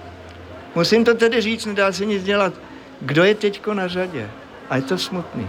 musím 0.74 1.04
to 1.04 1.14
tedy 1.14 1.40
říct, 1.40 1.66
nedá 1.66 1.92
se 1.92 2.04
nic 2.04 2.24
dělat, 2.24 2.52
kdo 3.00 3.24
je 3.24 3.34
teďko 3.34 3.74
na 3.74 3.88
řadě. 3.88 4.30
A 4.70 4.76
je 4.76 4.82
to 4.82 4.98
smutný. 4.98 5.46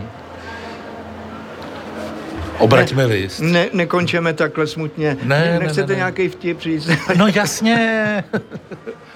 Obraťme 2.57 3.07
ne, 3.07 3.13
list. 3.13 3.39
Ne, 3.39 3.65
nekončeme 3.73 4.33
takhle 4.33 4.67
smutně. 4.67 5.17
Ne, 5.23 5.59
Nechcete 5.59 5.81
ne, 5.81 5.87
ne, 5.87 5.93
ne. 5.93 5.97
nějaký 5.97 6.29
vtip 6.29 6.61
říct? 6.61 6.89
No 7.17 7.27
jasně. 7.27 8.23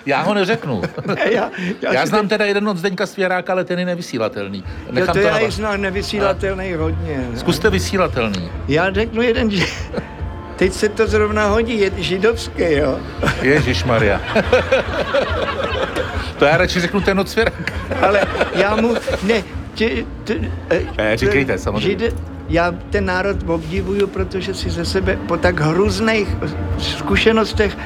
Já 0.05 0.21
ho 0.21 0.33
neřeknu. 0.33 0.81
Ne, 1.05 1.15
já, 1.31 1.51
já, 1.81 1.93
já 1.93 2.05
znám 2.05 2.21
teď... 2.21 2.29
teda 2.29 2.45
jeden 2.45 2.69
od 2.69 2.77
Zdeňka 2.77 3.05
Svěráka, 3.05 3.53
ale 3.53 3.63
ten 3.63 3.79
je 3.79 3.85
nevysílatelný. 3.85 4.63
Nechám 4.91 5.13
to, 5.15 5.21
to 5.21 5.27
já 5.27 5.49
znám 5.51 5.81
nevysílatelný 5.81 6.73
a... 6.73 6.77
hodně. 6.77 7.27
Zkuste 7.35 7.69
vysílatelný. 7.69 8.49
Já 8.67 8.91
řeknu 8.93 9.21
jeden, 9.21 9.51
že 9.51 9.65
teď 10.55 10.73
se 10.73 10.89
to 10.89 11.07
zrovna 11.07 11.47
hodí, 11.47 11.79
je 11.79 11.91
židovský, 11.97 12.63
jo. 12.63 12.99
Ježíš 13.41 13.83
Maria. 13.83 14.21
to 16.39 16.45
já 16.45 16.57
radši 16.57 16.79
řeknu 16.79 17.01
ten 17.01 17.19
od 17.19 17.29
Svěráka. 17.29 17.63
ale 18.01 18.21
já 18.55 18.75
mu, 18.75 18.95
ne, 19.23 19.43
tě, 19.73 19.89
tě, 20.23 20.51
eh, 20.97 21.17
říkejte, 21.17 21.57
samozřejmě. 21.57 21.89
Žid, 21.89 22.15
já 22.49 22.73
ten 22.89 23.05
národ 23.05 23.37
obdivuju, 23.49 24.07
protože 24.07 24.53
si 24.53 24.69
ze 24.69 24.85
sebe 24.85 25.17
po 25.27 25.37
tak 25.37 25.59
hrůzných 25.59 26.27
zkušenostech 26.77 27.77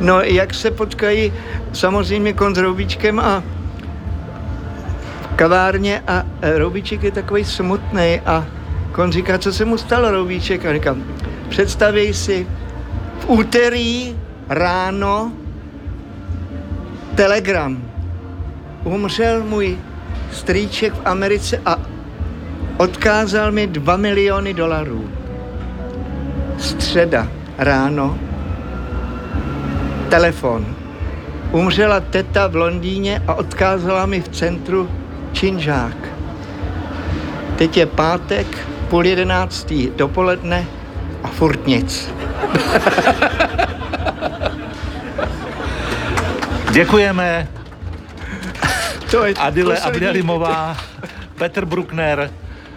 no 0.00 0.20
jak 0.20 0.54
se 0.54 0.70
potkají 0.70 1.32
samozřejmě 1.72 2.32
kon 2.32 2.54
s 2.54 2.58
Roubíčkem 2.58 3.20
a 3.20 3.42
kavárně 5.36 6.02
a 6.06 6.24
Roubíček 6.56 7.02
je 7.02 7.10
takový 7.10 7.44
smutný 7.44 8.20
a 8.26 8.46
kon 8.92 9.12
říká, 9.12 9.38
co 9.38 9.52
se 9.52 9.64
mu 9.64 9.78
stalo 9.78 10.10
Roubíček 10.10 10.66
a 10.66 10.72
říkám, 10.72 11.04
představěj 11.48 12.14
si 12.14 12.46
v 13.20 13.30
úterý 13.30 14.16
ráno 14.48 15.32
telegram. 17.14 17.82
Umřel 18.84 19.42
můj 19.42 19.78
strýček 20.32 20.94
v 20.94 21.00
Americe 21.04 21.60
a 21.66 21.95
Odkázal 22.76 23.52
mi 23.52 23.66
2 23.66 23.96
miliony 23.96 24.54
dolarů. 24.54 25.10
Středa 26.58 27.28
ráno. 27.58 28.18
Telefon. 30.08 30.66
Umřela 31.52 32.00
teta 32.00 32.46
v 32.46 32.56
Londýně 32.56 33.22
a 33.26 33.34
odkázala 33.34 34.06
mi 34.06 34.20
v 34.20 34.28
centru 34.28 34.90
činžák. 35.32 35.96
Teď 37.56 37.76
je 37.76 37.86
pátek, 37.86 38.58
půl 38.88 39.06
jedenáctý 39.06 39.90
dopoledne 39.96 40.66
a 41.22 41.28
furt 41.28 41.66
nic. 41.66 42.10
Děkujeme. 46.72 47.48
To 49.10 49.24
je 49.24 49.34
Adile 49.34 49.78
Abdelimová, 49.78 50.76
Petr 51.38 51.64
Bruckner, 51.64 52.30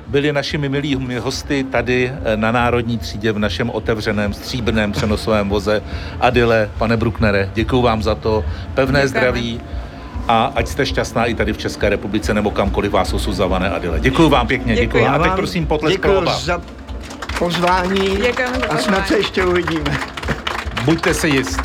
byli 0.10 0.34
našimi 0.34 0.70
milými 0.70 1.20
hosty 1.20 1.64
tady 1.64 2.14
eh, 2.24 2.38
na 2.38 2.52
Národní 2.52 2.98
třídě 2.98 3.32
v 3.32 3.40
našem 3.40 3.70
otevřeném 3.70 4.34
stříbrném 4.34 4.92
přenosovém 4.92 5.50
voze. 5.50 5.82
Adile, 6.20 6.70
pane 6.78 6.98
Brucknere, 6.98 7.50
děkuji 7.54 7.82
vám 7.82 8.04
za 8.04 8.16
to. 8.16 8.46
Pevné 8.74 9.02
Děkujeme. 9.02 9.08
zdraví 9.08 9.62
a 10.28 10.52
ať 10.56 10.68
jste 10.68 10.86
šťastná 10.86 11.26
i 11.26 11.34
tady 11.34 11.54
v 11.54 11.58
České 11.58 11.90
republice 11.90 12.34
nebo 12.34 12.52
kamkoliv 12.52 12.92
vás 12.92 13.14
osuzované 13.14 13.70
Adile. 13.70 14.00
Děkuji 14.00 14.30
vám 14.30 14.48
pěkně, 14.48 14.76
děkuji. 14.76 15.04
děkuji. 15.04 15.08
A 15.08 15.20
teď 15.20 15.32
prosím 15.32 15.66
potlesk 15.66 16.00
pro 16.00 16.18
oba. 16.18 16.38
za 16.40 16.62
pozvání 17.40 18.18
Děkujeme 18.18 18.58
a 18.70 18.78
snad 18.78 19.08
se 19.08 19.18
ještě 19.18 19.46
uvidíme. 19.46 19.98
Buďte 20.86 21.14
si 21.14 21.28
jist. 21.28 21.62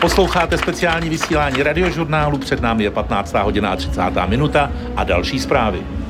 Posloucháte 0.00 0.58
speciální 0.58 1.08
vysílání 1.08 1.62
radiožurnálu, 1.62 2.38
před 2.38 2.60
námi 2.60 2.84
je 2.84 2.90
15. 2.90 3.34
hodina 3.34 3.70
a 3.70 3.76
30. 3.76 4.00
minuta 4.26 4.70
a 4.96 5.04
další 5.04 5.40
zprávy. 5.40 5.82